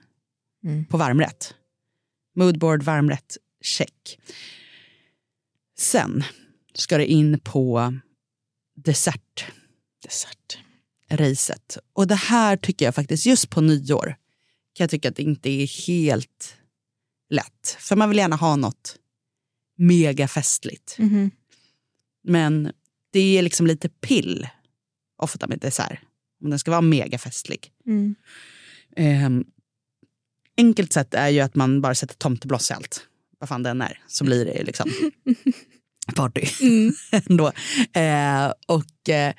Mm. 0.66 0.86
på 0.86 0.98
varmrätt. 0.98 1.54
Moodboard, 2.36 2.84
varmrätt, 2.84 3.38
check. 3.62 4.20
Sen 5.78 6.24
ska 6.74 6.98
det 6.98 7.06
in 7.06 7.40
på 7.40 7.94
dessert. 8.76 9.46
Dessert. 10.04 10.58
Racet. 11.10 11.78
Och 11.94 12.08
det 12.08 12.16
här 12.16 12.58
tycker 12.58 12.86
jag 12.86 12.96
faktiskt, 12.96 13.26
just 13.26 13.50
på 13.50 13.62
nyår, 13.62 14.06
kan 14.74 14.84
jag 14.84 14.90
tycka 14.90 15.10
att 15.10 15.16
det 15.16 15.24
inte 15.24 15.50
är 15.50 15.88
helt 15.88 16.58
lätt. 17.30 17.78
För 17.80 17.96
man 17.96 18.10
vill 18.10 18.18
gärna 18.18 18.36
ha 18.36 18.56
något 18.56 18.98
mega 19.78 20.28
festligt. 20.28 20.96
Mhm. 21.00 21.32
Men 22.24 22.72
det 23.12 23.38
är 23.38 23.42
liksom 23.42 23.68
lite 23.68 23.90
pill 23.90 24.48
ofta 25.18 25.48
med 25.48 25.60
dessert. 25.60 26.00
Om 26.44 26.50
den 26.50 26.60
ska 26.60 26.72
vara 26.72 26.82
mega 26.82 27.18
festlig. 27.18 27.72
Mm. 27.86 28.16
Ehm, 28.96 29.46
enkelt 30.58 30.94
sätt 30.94 31.14
är 31.14 31.30
ju 31.30 31.40
att 31.40 31.56
man 31.56 31.82
bara 31.82 31.96
sätter 31.96 32.16
tomtebloss 32.16 32.72
i 32.72 32.74
allt. 32.74 33.08
Vad 33.40 33.50
fan 33.50 33.64
den 33.64 33.82
är. 33.82 34.00
Så 34.08 34.24
blir 34.24 34.46
det 34.46 34.64
liksom 34.64 34.92
party. 36.16 36.42
Ändå. 37.30 37.52
Eh, 37.94 38.54
och 38.68 39.10
eh, 39.10 39.34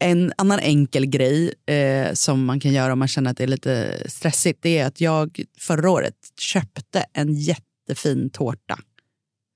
en 0.00 0.32
annan 0.38 0.58
enkel 0.58 1.06
grej 1.06 1.54
eh, 1.66 2.12
som 2.12 2.44
man 2.44 2.60
kan 2.60 2.72
göra 2.72 2.92
om 2.92 2.98
man 2.98 3.08
känner 3.08 3.30
att 3.30 3.36
det 3.36 3.42
är 3.42 3.48
lite 3.48 4.04
stressigt. 4.10 4.58
Det 4.62 4.78
är 4.78 4.86
att 4.86 5.00
jag 5.00 5.40
förra 5.58 5.90
året 5.90 6.14
köpte 6.38 7.04
en 7.12 7.34
jättefin 7.34 8.30
tårta 8.30 8.78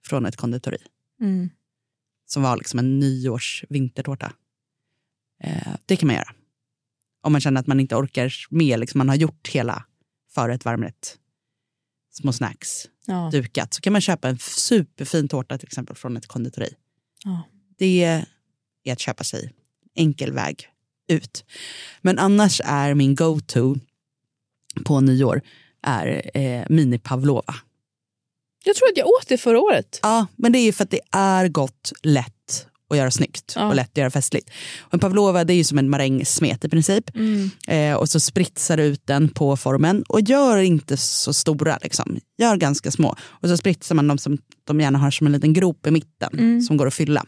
från 0.06 0.26
ett 0.26 0.36
konditori. 0.36 0.78
Mm. 1.20 1.50
Som 2.26 2.42
var 2.42 2.56
liksom 2.56 2.78
en 2.78 2.98
nyårs 2.98 3.64
vintertårta. 3.68 4.32
Eh, 5.42 5.72
det 5.86 5.96
kan 5.96 6.06
man 6.06 6.16
göra. 6.16 6.34
Om 7.22 7.32
man 7.32 7.40
känner 7.40 7.60
att 7.60 7.66
man 7.66 7.80
inte 7.80 7.96
orkar 7.96 8.32
med, 8.50 8.80
liksom 8.80 8.98
man 8.98 9.08
har 9.08 9.16
gjort 9.16 9.48
hela 9.48 9.84
förrätt, 10.34 10.64
varmrätt, 10.64 11.18
små 12.12 12.32
snacks, 12.32 12.88
Ja. 13.06 13.28
dukat. 13.32 13.74
Så 13.74 13.80
kan 13.80 13.92
man 13.92 14.02
köpa 14.02 14.28
en 14.28 14.38
superfin 14.38 15.28
tårta 15.28 15.58
till 15.58 15.68
exempel 15.68 15.96
från 15.96 16.16
ett 16.16 16.26
konditori. 16.26 16.74
Ja. 17.24 17.42
Det 17.78 18.04
är 18.84 18.92
att 18.92 19.00
köpa 19.00 19.24
sig 19.24 19.52
enkel 19.94 20.32
väg 20.32 20.68
ut. 21.08 21.44
Men 22.00 22.18
annars 22.18 22.60
är 22.64 22.94
min 22.94 23.14
go-to 23.14 23.76
på 24.84 25.00
nyår 25.00 25.42
är 25.82 26.30
eh, 26.38 26.64
mini 26.68 26.98
pavlova. 26.98 27.54
Jag 28.64 28.76
tror 28.76 28.88
att 28.88 28.96
jag 28.96 29.06
åt 29.06 29.28
det 29.28 29.38
förra 29.38 29.60
året. 29.60 29.98
Ja, 30.02 30.26
men 30.36 30.52
det 30.52 30.58
är 30.58 30.64
ju 30.64 30.72
för 30.72 30.84
att 30.84 30.90
det 30.90 31.00
är 31.12 31.48
gott, 31.48 31.92
lätt 32.02 32.41
att 32.92 32.98
göra 32.98 33.10
snyggt 33.10 33.52
Ja. 33.56 33.66
och 33.68 33.74
lätt 33.74 33.90
att 33.90 33.96
göra 33.96 34.10
festligt. 34.10 34.50
Och 34.80 34.94
en 34.94 35.00
pavlova 35.00 35.44
det 35.44 35.52
är 35.52 35.56
ju 35.56 35.64
som 35.64 35.78
en 35.78 35.90
marängsmet 35.90 36.64
i 36.64 36.68
princip. 36.68 37.16
Mm. 37.16 37.50
Eh, 37.68 37.94
och 37.96 38.08
så 38.08 38.20
spritsar 38.20 38.76
du 38.76 38.82
ut 38.82 39.06
den 39.06 39.28
på 39.28 39.56
formen 39.56 40.02
och 40.08 40.20
gör 40.20 40.56
inte 40.58 40.96
så 40.96 41.32
stora. 41.32 41.78
Liksom. 41.82 42.18
Gör 42.38 42.56
ganska 42.56 42.90
små. 42.90 43.16
Och 43.22 43.48
så 43.48 43.56
spritsar 43.56 43.94
man 43.94 44.08
dem 44.08 44.18
som 44.18 44.38
de 44.64 44.80
gärna 44.80 44.98
har 44.98 45.10
som 45.10 45.26
en 45.26 45.32
liten 45.32 45.52
grop 45.52 45.86
i 45.86 45.90
mitten 45.90 46.30
Mm. 46.32 46.62
som 46.62 46.76
går 46.76 46.86
att 46.86 46.94
fylla. 46.94 47.24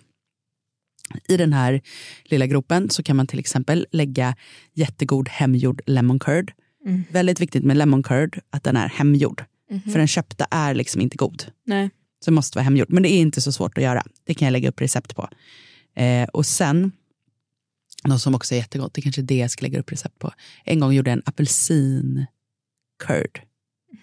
I 1.28 1.36
den 1.36 1.52
här 1.52 1.80
lilla 2.24 2.46
gropen 2.46 2.90
så 2.90 3.02
kan 3.02 3.16
man 3.16 3.26
till 3.26 3.38
exempel 3.38 3.86
lägga 3.92 4.36
jättegod 4.74 5.28
hemgjord 5.28 5.82
lemon 5.86 6.18
curd. 6.18 6.52
Mm. 6.86 7.04
Väldigt 7.10 7.40
viktigt 7.40 7.64
med 7.64 7.76
lemon 7.76 8.02
curd 8.02 8.38
att 8.50 8.64
den 8.64 8.76
är 8.76 8.88
hemgjord. 8.88 9.44
Mhm. 9.70 9.92
För 9.92 9.98
den 9.98 10.08
köpta 10.08 10.46
är 10.50 10.74
liksom 10.74 11.00
inte 11.00 11.16
god. 11.16 11.44
Nej. 11.66 11.90
Så 12.24 12.30
det 12.30 12.34
måste 12.34 12.58
vara 12.58 12.64
hemgjort. 12.64 12.88
Men 12.88 13.02
det 13.02 13.12
är 13.12 13.20
inte 13.20 13.40
så 13.40 13.52
svårt 13.52 13.78
att 13.78 13.84
göra. 13.84 14.06
Det 14.24 14.34
kan 14.34 14.46
jag 14.46 14.52
lägga 14.52 14.68
upp 14.68 14.80
recept 14.80 15.16
på. 15.16 15.28
Eh, 15.94 16.28
och 16.28 16.46
sen, 16.46 16.92
något 18.04 18.20
som 18.20 18.34
också 18.34 18.54
är 18.54 18.58
jättegott, 18.58 18.94
det 18.94 19.00
är 19.00 19.02
kanske 19.02 19.20
är 19.20 19.22
det 19.22 19.36
jag 19.36 19.50
ska 19.50 19.62
lägga 19.62 19.80
upp 19.80 19.92
recept 19.92 20.18
på. 20.18 20.32
En 20.64 20.80
gång 20.80 20.92
gjorde 20.92 21.10
jag 21.10 21.16
en 21.16 21.22
apelsin 21.26 22.26
curd. 23.04 23.40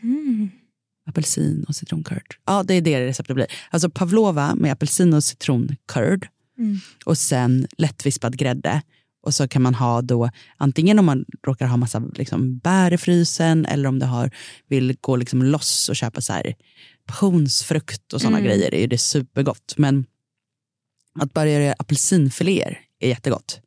Mm. 0.03 0.49
Apelsin 1.05 1.65
och 1.67 1.75
citroncurd. 1.75 2.35
Ja, 2.45 2.63
det 2.63 2.73
är 2.73 2.81
det 2.81 3.07
receptet 3.07 3.35
blir. 3.35 3.47
Alltså 3.69 3.89
pavlova 3.89 4.55
med 4.55 4.71
apelsin 4.71 5.13
och 5.13 5.23
citroncurd. 5.23 6.27
Mm. 6.57 6.77
Och 7.05 7.17
sen 7.17 7.67
lättvispad 7.77 8.37
grädde. 8.37 8.81
Och 9.23 9.33
så 9.33 9.47
kan 9.47 9.61
man 9.61 9.75
ha 9.75 10.01
då, 10.01 10.29
antingen 10.57 10.99
om 10.99 11.05
man 11.05 11.25
råkar 11.47 11.65
ha 11.65 11.77
massa 11.77 11.99
liksom, 11.99 12.57
bär 12.57 12.93
i 12.93 12.97
frysen 12.97 13.65
eller 13.65 13.89
om 13.89 13.99
du 13.99 14.05
har, 14.05 14.31
vill 14.67 14.97
gå 15.01 15.15
liksom 15.15 15.43
loss 15.43 15.89
och 15.89 15.95
köpa 15.95 16.21
så 16.21 16.33
här 16.33 16.55
passionsfrukt 17.05 18.13
och 18.13 18.21
sådana 18.21 18.37
Mm. 18.37 18.49
grejer 18.49 18.73
är 18.75 18.87
det 18.87 18.97
supergott. 18.97 19.73
Men 19.77 20.05
att 21.19 21.33
bara 21.33 21.49
göra 21.49 21.73
apelsinfiléer 21.79 22.79
är 22.99 23.09
jättegott. 23.09 23.61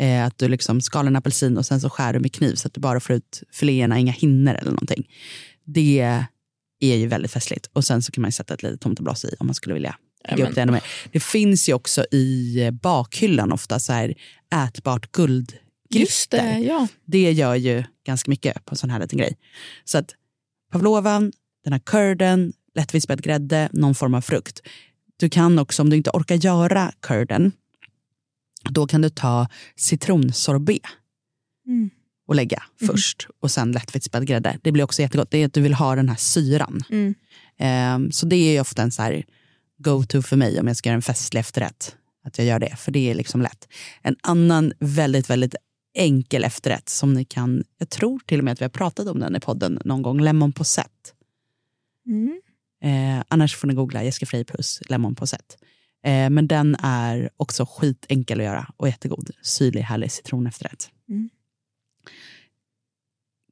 Eh, 0.00 0.24
att 0.24 0.38
du 0.38 0.48
liksom 0.48 0.80
skalar 0.80 1.06
en 1.06 1.16
apelsin 1.16 1.58
och 1.58 1.66
sen 1.66 1.80
så 1.80 1.90
skär 1.90 2.12
du 2.12 2.20
med 2.20 2.32
kniv 2.32 2.54
så 2.54 2.68
att 2.68 2.74
du 2.74 2.80
bara 2.80 3.00
får 3.00 3.16
ut 3.16 3.42
filéerna, 3.52 3.98
inga 3.98 4.12
hinnor 4.12 4.54
eller 4.54 4.70
någonting. 4.70 5.08
Det 5.64 6.00
är 6.80 6.96
ju 6.96 7.06
väldigt 7.06 7.30
festligt. 7.32 7.66
Och 7.72 7.84
sen 7.84 8.02
så 8.02 8.12
kan 8.12 8.22
man 8.22 8.32
sätta 8.32 8.54
ett 8.54 8.62
litet 8.62 8.80
tomtebloss 8.80 9.24
i 9.24 9.34
om 9.38 9.46
man 9.46 9.54
skulle 9.54 9.74
vilja 9.74 9.96
lägga 10.28 10.48
upp 10.48 10.54
det 10.54 10.62
ännu 10.62 10.72
mer. 10.72 10.84
Det 11.12 11.20
finns 11.20 11.68
ju 11.68 11.74
också 11.74 12.04
i 12.10 12.60
eh, 12.64 12.70
bakhyllan 12.70 13.52
ofta 13.52 13.78
så 13.78 13.92
här 13.92 14.14
ätbart 14.66 15.12
guldgrytor. 15.12 15.60
Just 15.90 16.30
det, 16.30 16.58
ja. 16.58 16.86
Det 17.04 17.32
gör 17.32 17.54
ju 17.54 17.84
ganska 18.06 18.30
mycket 18.30 18.64
på 18.64 18.72
en 18.72 18.76
sån 18.76 18.90
här 18.90 19.00
liten 19.00 19.18
grej. 19.18 19.36
Så 19.84 19.98
att 19.98 20.14
pavlovan, 20.72 21.32
den 21.64 21.72
här 21.72 21.80
curden, 21.80 22.52
lättvispad 22.74 23.22
grädde, 23.22 23.68
någon 23.72 23.94
form 23.94 24.14
av 24.14 24.20
frukt. 24.20 24.60
Du 25.16 25.28
kan 25.28 25.58
också, 25.58 25.82
om 25.82 25.90
du 25.90 25.96
inte 25.96 26.10
orkar 26.10 26.34
göra 26.34 26.92
curden, 27.00 27.52
då 28.70 28.86
kan 28.86 29.00
du 29.02 29.10
ta 29.10 29.48
citronsorbet 29.76 30.82
Mm. 31.66 31.90
och 32.28 32.34
lägga 32.34 32.62
först 32.86 33.28
och 33.40 33.50
sen 33.50 33.72
lättvispad 33.72 34.26
grädde. 34.26 34.58
Det 34.62 34.72
blir 34.72 34.84
också 34.84 35.02
jättegott. 35.02 35.30
Det 35.30 35.38
är 35.38 35.46
att 35.46 35.52
du 35.52 35.60
vill 35.60 35.74
ha 35.74 35.94
den 35.94 36.08
här 36.08 36.16
syran. 36.16 36.80
Mm. 36.90 37.14
Ehm, 37.58 38.12
så 38.12 38.26
det 38.26 38.36
är 38.36 38.52
ju 38.52 38.60
ofta 38.60 38.82
en 38.82 38.90
så 38.90 39.02
här 39.02 39.24
go-to 39.82 40.22
för 40.22 40.36
mig 40.36 40.60
om 40.60 40.66
jag 40.66 40.76
ska 40.76 40.88
göra 40.88 40.96
en 40.96 41.02
festlig 41.02 41.40
efterrätt. 41.40 41.96
Att 42.24 42.38
jag 42.38 42.46
gör 42.46 42.58
det, 42.58 42.76
för 42.76 42.92
det 42.92 43.10
är 43.10 43.14
liksom 43.14 43.42
lätt. 43.42 43.68
En 44.02 44.16
annan 44.20 44.72
väldigt, 44.78 45.30
väldigt 45.30 45.54
enkel 45.94 46.44
efterrätt 46.44 46.88
som 46.88 47.14
ni 47.14 47.24
kan, 47.24 47.64
jag 47.78 47.90
tror 47.90 48.20
till 48.26 48.38
och 48.38 48.44
med 48.44 48.52
att 48.52 48.60
vi 48.60 48.64
har 48.64 48.70
pratat 48.70 49.08
om 49.08 49.20
den 49.20 49.36
i 49.36 49.40
podden 49.40 49.80
någon 49.84 50.02
gång, 50.02 50.20
lemon 50.20 50.52
posett. 50.52 51.14
Mm. 52.06 52.40
Eh, 52.82 53.24
annars 53.28 53.56
får 53.56 53.68
ni 53.68 53.74
googla 53.74 54.04
Jessica 54.04 54.26
Frey 54.26 54.44
plus 54.44 54.82
lemon 54.88 55.14
posett. 55.14 55.56
Eh, 56.04 56.30
men 56.30 56.48
den 56.48 56.76
är 56.82 57.30
också 57.36 57.66
skitenkel 57.66 58.40
att 58.40 58.44
göra 58.44 58.72
och 58.76 58.88
jättegod. 58.88 59.30
Syrlig, 59.42 59.80
härlig 59.80 60.12
citronefterrätt. 60.12 60.90
Mm. 61.08 61.30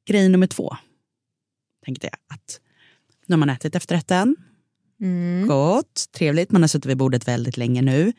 Grej 0.05 0.29
nummer 0.29 0.47
två 0.47 0.75
tänkte 1.85 2.07
jag 2.07 2.35
att 2.35 2.59
när 3.25 3.37
man 3.37 3.49
ätit 3.49 3.75
efterrätten, 3.75 4.35
Mm. 5.01 5.47
gott, 5.47 6.05
trevligt, 6.11 6.51
man 6.51 6.61
har 6.63 6.67
suttit 6.67 6.85
vid 6.89 6.97
bordet 6.97 7.27
väldigt 7.27 7.57
länge 7.57 7.81
nu. 7.81 8.13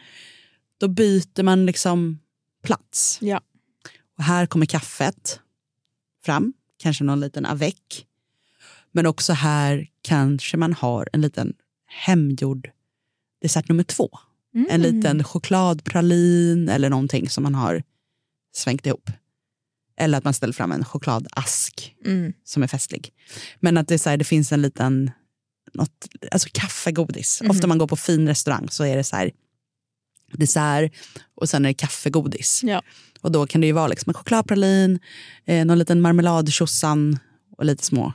Då 0.79 0.89
byter 0.89 1.43
man 1.43 1.67
liksom 1.67 2.19
plats. 2.63 3.19
Ja. 3.23 3.41
Och 4.19 4.25
här 4.25 4.47
kommer 4.47 4.67
kaffet 4.67 5.41
fram, 6.25 6.53
kanske 6.83 7.05
någon 7.05 7.21
liten 7.21 7.47
avec. 7.47 8.07
Men 8.93 9.07
också 9.07 9.33
här 9.33 9.89
kanske 10.03 10.57
man 10.57 10.73
har 10.73 11.09
en 11.13 11.21
liten 11.21 11.53
hemgjord 11.87 12.71
dessert 13.43 13.69
nummer 13.69 13.83
två. 13.83 14.09
En 14.55 14.67
Mm. 14.67 14.81
liten 14.81 15.25
chokladpralin 15.25 16.69
eller 16.69 16.91
någonting 16.91 17.29
som 17.29 17.43
man 17.43 17.55
har 17.55 17.83
svängt 18.55 18.87
ihop. 18.87 19.11
Eller 19.97 20.19
att 20.19 20.25
man 20.25 20.35
ställer 20.35 20.53
fram 20.53 20.73
en 20.73 20.85
chokladask 20.85 21.97
Mm. 22.05 22.33
som 22.45 22.63
är 22.63 22.67
festlig. 22.67 23.13
Men 23.61 23.77
att 23.79 23.89
det, 23.89 23.95
är 23.95 23.99
så 23.99 24.11
här, 24.11 24.17
det 24.17 24.25
finns 24.25 24.53
en 24.53 24.63
liten 24.63 25.11
något, 25.73 26.09
alltså 26.31 26.49
kaffegodis. 26.53 27.43
Mhm. 27.43 27.51
Ofta 27.51 27.67
man 27.67 27.79
går 27.79 27.87
på 27.87 27.97
fin 27.97 28.29
restaurang 28.29 28.69
så 28.71 28.85
är 28.85 28.97
det 28.97 29.05
så 29.05 29.17
här 29.17 29.31
dessert 30.33 30.93
och 31.35 31.49
sen 31.49 31.65
är 31.65 31.69
det 31.69 31.75
kaffegodis. 31.75 32.61
Ja. 32.65 32.83
Och 33.21 33.33
då 33.33 33.47
kan 33.47 33.61
det 33.61 33.67
ju 33.67 33.73
vara 33.73 33.89
liksom 33.89 34.11
en 34.11 34.15
chokladpralin, 34.15 34.99
eh, 35.45 35.65
någon 35.65 35.79
liten 35.79 36.01
marmelad, 36.01 36.53
tjosan 36.53 37.19
och 37.57 37.65
lite 37.65 37.85
små 37.85 38.13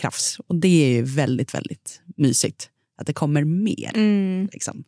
krafs. 0.00 0.38
Och 0.46 0.54
det 0.54 0.84
är 0.84 0.88
ju 0.88 1.02
väldigt, 1.02 1.54
väldigt 1.54 2.00
mysigt 2.16 2.70
att 2.96 3.06
det 3.06 3.12
kommer 3.12 3.44
mer. 3.44 3.90
Mm. 3.94 4.48
Liksom. 4.52 4.84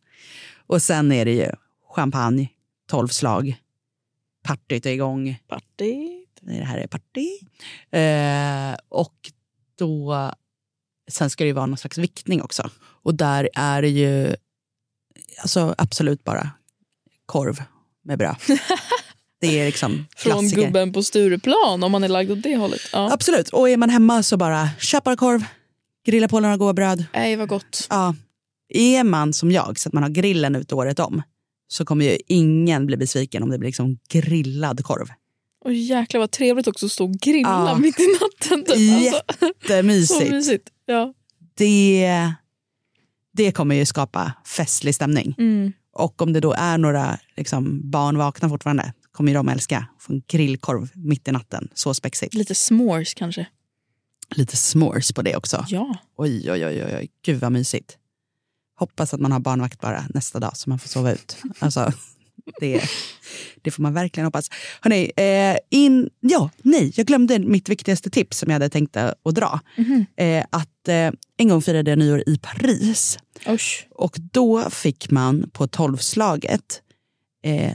Och 0.67 0.81
sen 0.81 1.11
är 1.11 1.25
det 1.25 1.33
ju 1.33 1.51
champagne, 1.95 2.49
tolvslag. 2.87 3.55
Partyt 4.43 4.85
är 4.85 4.91
igång. 4.91 5.39
Party. 5.47 6.25
Det 6.41 6.53
här 6.53 6.77
är 6.77 6.87
party. 6.87 7.29
Eh, 7.91 8.77
och 8.89 9.31
då... 9.77 10.31
Sen 11.11 11.29
ska 11.29 11.43
det 11.43 11.47
ju 11.47 11.53
vara 11.53 11.65
någon 11.65 11.77
slags 11.77 11.97
viktning 11.97 12.41
också. 12.41 12.69
Och 13.03 13.15
där 13.15 13.49
är 13.53 13.81
det 13.81 13.89
ju 13.89 14.35
alltså 15.41 15.75
absolut 15.77 16.23
bara 16.23 16.49
korv 17.25 17.63
med 18.03 18.17
bröd. 18.17 18.35
Det 19.41 19.59
är 19.59 19.65
liksom 19.65 20.07
Från 20.17 20.49
gubben 20.49 20.93
på 20.93 21.03
Stureplan 21.03 21.83
om 21.83 21.91
man 21.91 22.03
är 22.03 22.07
lagd 22.07 22.31
åt 22.31 22.43
det 22.43 22.55
hållet. 22.55 22.81
Ja. 22.93 23.13
Absolut. 23.13 23.49
Och 23.49 23.69
är 23.69 23.77
man 23.77 23.89
hemma 23.89 24.23
så 24.23 24.37
bara 24.37 24.69
köp 24.79 25.03
bara 25.03 25.15
korv, 25.15 25.45
grilla 26.05 26.27
på 26.27 26.39
några 26.39 26.57
goda 26.57 26.73
bröd. 26.73 27.05
Nej, 27.13 27.35
vad 27.35 27.47
gott. 27.47 27.87
Ja. 27.89 28.15
Är 28.69 29.03
man 29.03 29.33
som 29.33 29.51
jag, 29.51 29.79
så 29.79 29.89
att 29.89 29.93
man 29.93 30.03
har 30.03 30.09
grillen 30.09 30.55
ute 30.55 30.75
året 30.75 30.99
om, 30.99 31.21
så 31.67 31.85
kommer 31.85 32.05
ju 32.05 32.17
ingen 32.27 32.85
bli 32.85 32.97
besviken 32.97 33.43
om 33.43 33.49
det 33.49 33.57
blir 33.57 33.67
liksom 33.67 33.97
grillad 34.09 34.85
korv. 34.85 35.09
Och 35.65 35.73
jäklar 35.73 36.19
vad 36.19 36.31
trevligt 36.31 36.67
också 36.67 36.85
att 36.85 36.91
stå 36.91 37.05
och 37.05 37.13
grilla 37.13 37.49
Ja. 37.49 37.77
mitt 37.77 37.99
i 37.99 38.07
natten. 38.07 38.63
Typ. 38.63 38.69
Alltså, 38.69 39.39
Jättemysigt. 39.39 40.19
så 40.27 40.33
mysigt. 40.35 40.69
Ja. 40.85 41.13
Det, 41.53 42.33
det 43.33 43.51
kommer 43.51 43.75
ju 43.75 43.85
skapa 43.85 44.33
festlig 44.45 44.95
stämning. 44.95 45.35
Mm. 45.37 45.73
Och 45.93 46.21
om 46.21 46.33
det 46.33 46.39
då 46.39 46.53
är 46.53 46.77
några 46.77 47.19
liksom, 47.37 47.91
barn 47.91 48.17
vakna 48.17 48.49
fortfarande 48.49 48.93
kommer 49.11 49.31
ju 49.31 49.33
de 49.37 49.49
älska. 49.49 49.87
Få 49.99 50.13
en 50.13 50.21
grillkorv 50.27 50.89
mitt 50.93 51.27
i 51.27 51.31
natten. 51.31 51.67
Så 51.73 51.93
spexigt. 51.93 52.33
Lite 52.33 52.53
s'mores 52.53 53.13
kanske. 53.15 53.47
Lite 54.35 54.55
s'mores 54.55 55.15
på 55.15 55.21
det 55.21 55.35
också. 55.35 55.65
Ja. 55.67 55.97
Oj, 56.17 56.51
oj, 56.51 56.65
oj, 56.65 56.83
oj, 56.83 56.95
oj. 56.95 57.09
Gud 57.25 57.39
vad 57.41 57.51
mysigt. 57.51 57.97
Hoppas 58.79 59.13
att 59.13 59.19
man 59.19 59.31
har 59.31 59.39
barnvakt 59.39 59.81
bara 59.81 60.03
nästa 60.13 60.39
dag 60.39 60.57
så 60.57 60.69
man 60.69 60.79
får 60.79 60.89
sova 60.89 61.11
ut. 61.11 61.37
Alltså, 61.59 61.91
det, 62.59 62.81
det 63.61 63.71
får 63.71 63.83
man 63.83 63.93
verkligen 63.93 64.25
hoppas. 64.25 64.49
Hörrni, 64.81 65.11
eh, 65.15 65.57
in, 65.69 66.09
ja, 66.19 66.49
nej, 66.57 66.93
jag 66.95 67.07
glömde 67.07 67.39
mitt 67.39 67.69
viktigaste 67.69 68.09
tips 68.09 68.37
som 68.37 68.49
jag 68.49 68.55
hade 68.55 68.69
tänkt 68.69 68.97
att 68.97 69.35
dra. 69.35 69.59
Eh, 70.17 70.45
att 70.49 70.87
eh, 70.87 71.11
en 71.37 71.49
gång 71.49 71.61
firade 71.61 71.91
jag 71.91 71.99
nyår 71.99 72.23
i 72.27 72.37
Paris. 72.37 73.19
Usch. 73.49 73.87
Och 73.91 74.17
då 74.31 74.69
fick 74.69 75.11
man 75.11 75.49
på 75.53 75.67
tolvslaget 75.67 76.81
eh, 77.43 77.73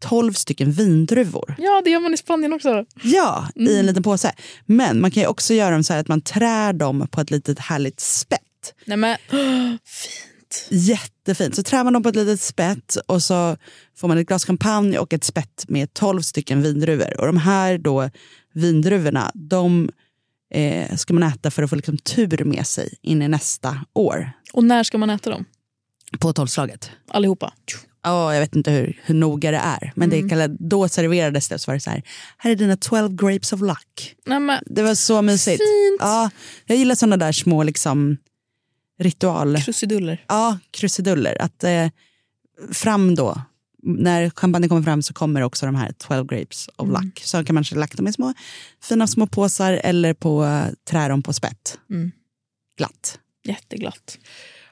tolv 0.00 0.32
stycken 0.32 0.72
vindruvor. 0.72 1.54
Ja, 1.58 1.82
det 1.84 1.90
gör 1.90 2.00
man 2.00 2.14
i 2.14 2.16
Spanien 2.16 2.52
också. 2.52 2.84
Ja, 3.02 3.48
i 3.54 3.78
en 3.78 3.86
liten 3.86 4.02
påse. 4.02 4.32
Men 4.66 5.00
man 5.00 5.10
kan 5.10 5.22
ju 5.22 5.26
också 5.26 5.54
göra 5.54 5.70
dem 5.70 5.84
så 5.84 5.92
här 5.92 6.00
att 6.00 6.08
man 6.08 6.20
trär 6.20 6.72
dem 6.72 7.08
på 7.10 7.20
ett 7.20 7.30
litet 7.30 7.58
härligt 7.58 8.00
spett. 8.00 8.40
Nej 8.84 8.96
men, 8.96 9.16
Jättefint. 10.70 11.56
Så 11.56 11.62
trär 11.62 11.84
man 11.84 11.92
dem 11.92 12.02
på 12.02 12.08
ett 12.08 12.16
litet 12.16 12.40
spett 12.40 12.96
och 13.06 13.22
så 13.22 13.56
får 13.96 14.08
man 14.08 14.18
ett 14.18 14.26
glas 14.26 14.44
champagne 14.44 14.98
och 14.98 15.12
ett 15.12 15.24
spett 15.24 15.64
med 15.68 15.94
12 15.94 16.20
stycken 16.20 16.62
vindruvor. 16.62 17.20
Och 17.20 17.26
de 17.26 17.36
här 17.36 17.78
då 17.78 18.10
vindruvorna, 18.54 19.30
de 19.34 19.90
eh, 20.54 20.96
ska 20.96 21.14
man 21.14 21.22
äta 21.22 21.50
för 21.50 21.62
att 21.62 21.70
få 21.70 21.76
liksom 21.76 21.98
tur 21.98 22.44
med 22.44 22.66
sig 22.66 22.94
in 23.02 23.22
i 23.22 23.28
nästa 23.28 23.84
år. 23.92 24.32
Och 24.52 24.64
när 24.64 24.84
ska 24.84 24.98
man 24.98 25.10
äta 25.10 25.30
dem? 25.30 25.44
På 26.18 26.32
tolvslaget. 26.32 26.90
Allihopa? 27.08 27.52
Ja, 28.02 28.34
jag 28.34 28.40
vet 28.40 28.56
inte 28.56 28.70
hur, 28.70 29.00
hur 29.04 29.14
noga 29.14 29.50
det 29.50 29.56
är. 29.56 29.92
Men 29.96 30.10
det 30.10 30.28
kallade, 30.28 30.56
då 30.60 30.88
serverades 30.88 31.48
det 31.48 31.54
och 31.54 31.60
så 31.60 31.70
var 31.70 31.74
det 31.74 31.80
så 31.80 31.90
här, 31.90 32.02
här 32.38 32.50
är 32.50 32.56
dina 32.56 32.76
12 32.76 33.16
grapes 33.16 33.52
of 33.52 33.60
luck. 33.60 34.14
Nej, 34.26 34.40
men, 34.40 34.62
Det 34.66 34.82
var 34.82 34.94
så 34.94 35.22
mysigt. 35.22 35.58
Fint. 35.58 36.00
Ja, 36.00 36.30
jag 36.66 36.78
gillar 36.78 36.94
sådana 36.94 37.16
där 37.16 37.32
små 37.32 37.62
liksom, 37.62 38.16
ritual... 38.98 39.56
Krusiduller. 39.62 40.24
Ja, 40.28 40.58
krusiduller. 40.70 41.42
Att 41.42 41.64
eh, 41.64 41.88
fram 42.72 43.14
då, 43.14 43.42
när 43.82 44.30
champagne 44.30 44.68
kommer 44.68 44.82
fram 44.82 45.02
så 45.02 45.14
kommer 45.14 45.40
också 45.42 45.66
de 45.66 45.74
här 45.74 45.92
12 45.98 46.26
grapes 46.26 46.68
of 46.76 46.88
Mm. 46.88 47.02
luck. 47.02 47.20
Så 47.24 47.44
kan 47.44 47.54
man 47.54 47.64
lagt 47.72 47.96
dem 47.96 48.08
i 48.08 48.12
små 48.12 48.34
fina 48.82 49.06
små 49.06 49.26
påsar 49.26 49.72
eller 49.72 50.14
på 50.14 50.44
eh, 50.44 50.64
trä 50.90 51.08
dem 51.08 51.22
på 51.22 51.32
spett. 51.32 51.78
Mm. 51.90 52.10
Glatt. 52.78 53.18
Jätteglatt. 53.44 54.18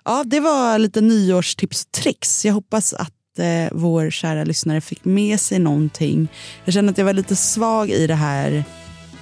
Ja, 0.05 0.25
det 0.27 0.41
var 0.41 0.79
lite 0.79 1.01
nyårstips 1.01 1.85
och 1.85 1.93
tricks. 1.93 2.45
Jag 2.45 2.55
hoppas 2.55 2.93
att 2.95 3.39
eh, 3.39 3.69
vår 3.73 4.11
kära 4.11 4.45
lyssnare 4.45 4.81
fick 4.81 5.05
med 5.05 5.41
sig 5.41 5.59
någonting. 5.59 6.29
Jag 6.65 6.75
känner 6.75 6.93
att 6.93 6.99
jag 6.99 7.05
var 7.05 7.13
lite 7.13 7.37
svag 7.37 7.91
i 7.91 8.07
det 8.07 8.15
här, 8.15 8.65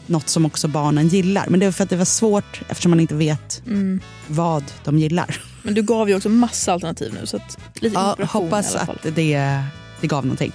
något 0.07 0.29
som 0.29 0.47
också 0.47 0.69
barnen 0.69 1.09
gillar. 1.09 1.47
Men 1.49 1.61
det 1.61 1.67
var 1.67 1.73
för 1.73 1.85
att 1.85 1.91
det 1.91 1.97
var 1.97 2.05
svårt 2.05 2.61
eftersom 2.69 2.91
man 2.91 3.01
inte 3.01 3.15
vet 3.15 3.63
Mm. 3.67 4.01
vad 4.27 4.65
de 4.85 4.99
gillar. 4.99 5.41
Men 5.63 5.75
du 5.75 5.83
gav 5.83 6.09
ju 6.09 6.17
också 6.17 6.29
massa 6.29 6.73
alternativ 6.73 7.15
nu. 7.21 7.27
Så 7.27 7.37
att 7.37 7.59
lite 7.75 7.95
Ja, 7.95 8.17
hoppas 8.31 8.75
i 8.75 8.77
alla 8.77 8.87
fall. 8.87 8.99
att 9.05 9.15
det, 9.17 9.61
det 10.01 10.07
gav 10.07 10.25
någonting. 10.27 10.53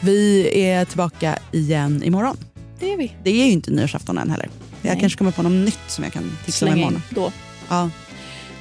Vi 0.00 0.50
är 0.64 0.84
tillbaka 0.84 1.38
igen 1.52 2.02
imorgon. 2.02 2.36
Det 2.80 2.92
är 2.92 2.96
vi. 2.96 3.16
Det 3.24 3.30
är 3.30 3.44
ju 3.46 3.50
inte 3.52 3.70
nyårsafton 3.70 4.18
än 4.18 4.30
heller. 4.30 4.48
Jag 4.82 4.90
Nej. 4.92 5.00
kanske 5.00 5.18
kommer 5.18 5.30
på 5.32 5.42
något 5.42 5.52
nytt 5.64 5.78
som 5.88 6.04
jag 6.04 6.12
kan 6.12 6.36
tipsa 6.44 6.66
om 6.66 6.72
imorgon. 6.72 6.94
in 6.94 7.00
då. 7.10 7.32
Ja. 7.68 7.90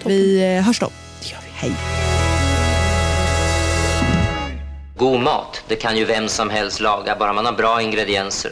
Vi 0.06 0.56
eh, 0.58 0.64
hörs 0.64 0.80
då. 0.80 0.90
Hej. 1.54 1.72
God 4.98 5.20
mat, 5.22 5.64
det 5.68 5.76
kan 5.76 5.98
ju 5.98 6.06
vem 6.06 6.28
som 6.28 6.50
helst 6.50 6.80
laga, 6.80 7.16
bara 7.20 7.34
man 7.34 7.46
har 7.46 7.54
bra 7.54 7.82
ingredienser. 7.82 8.52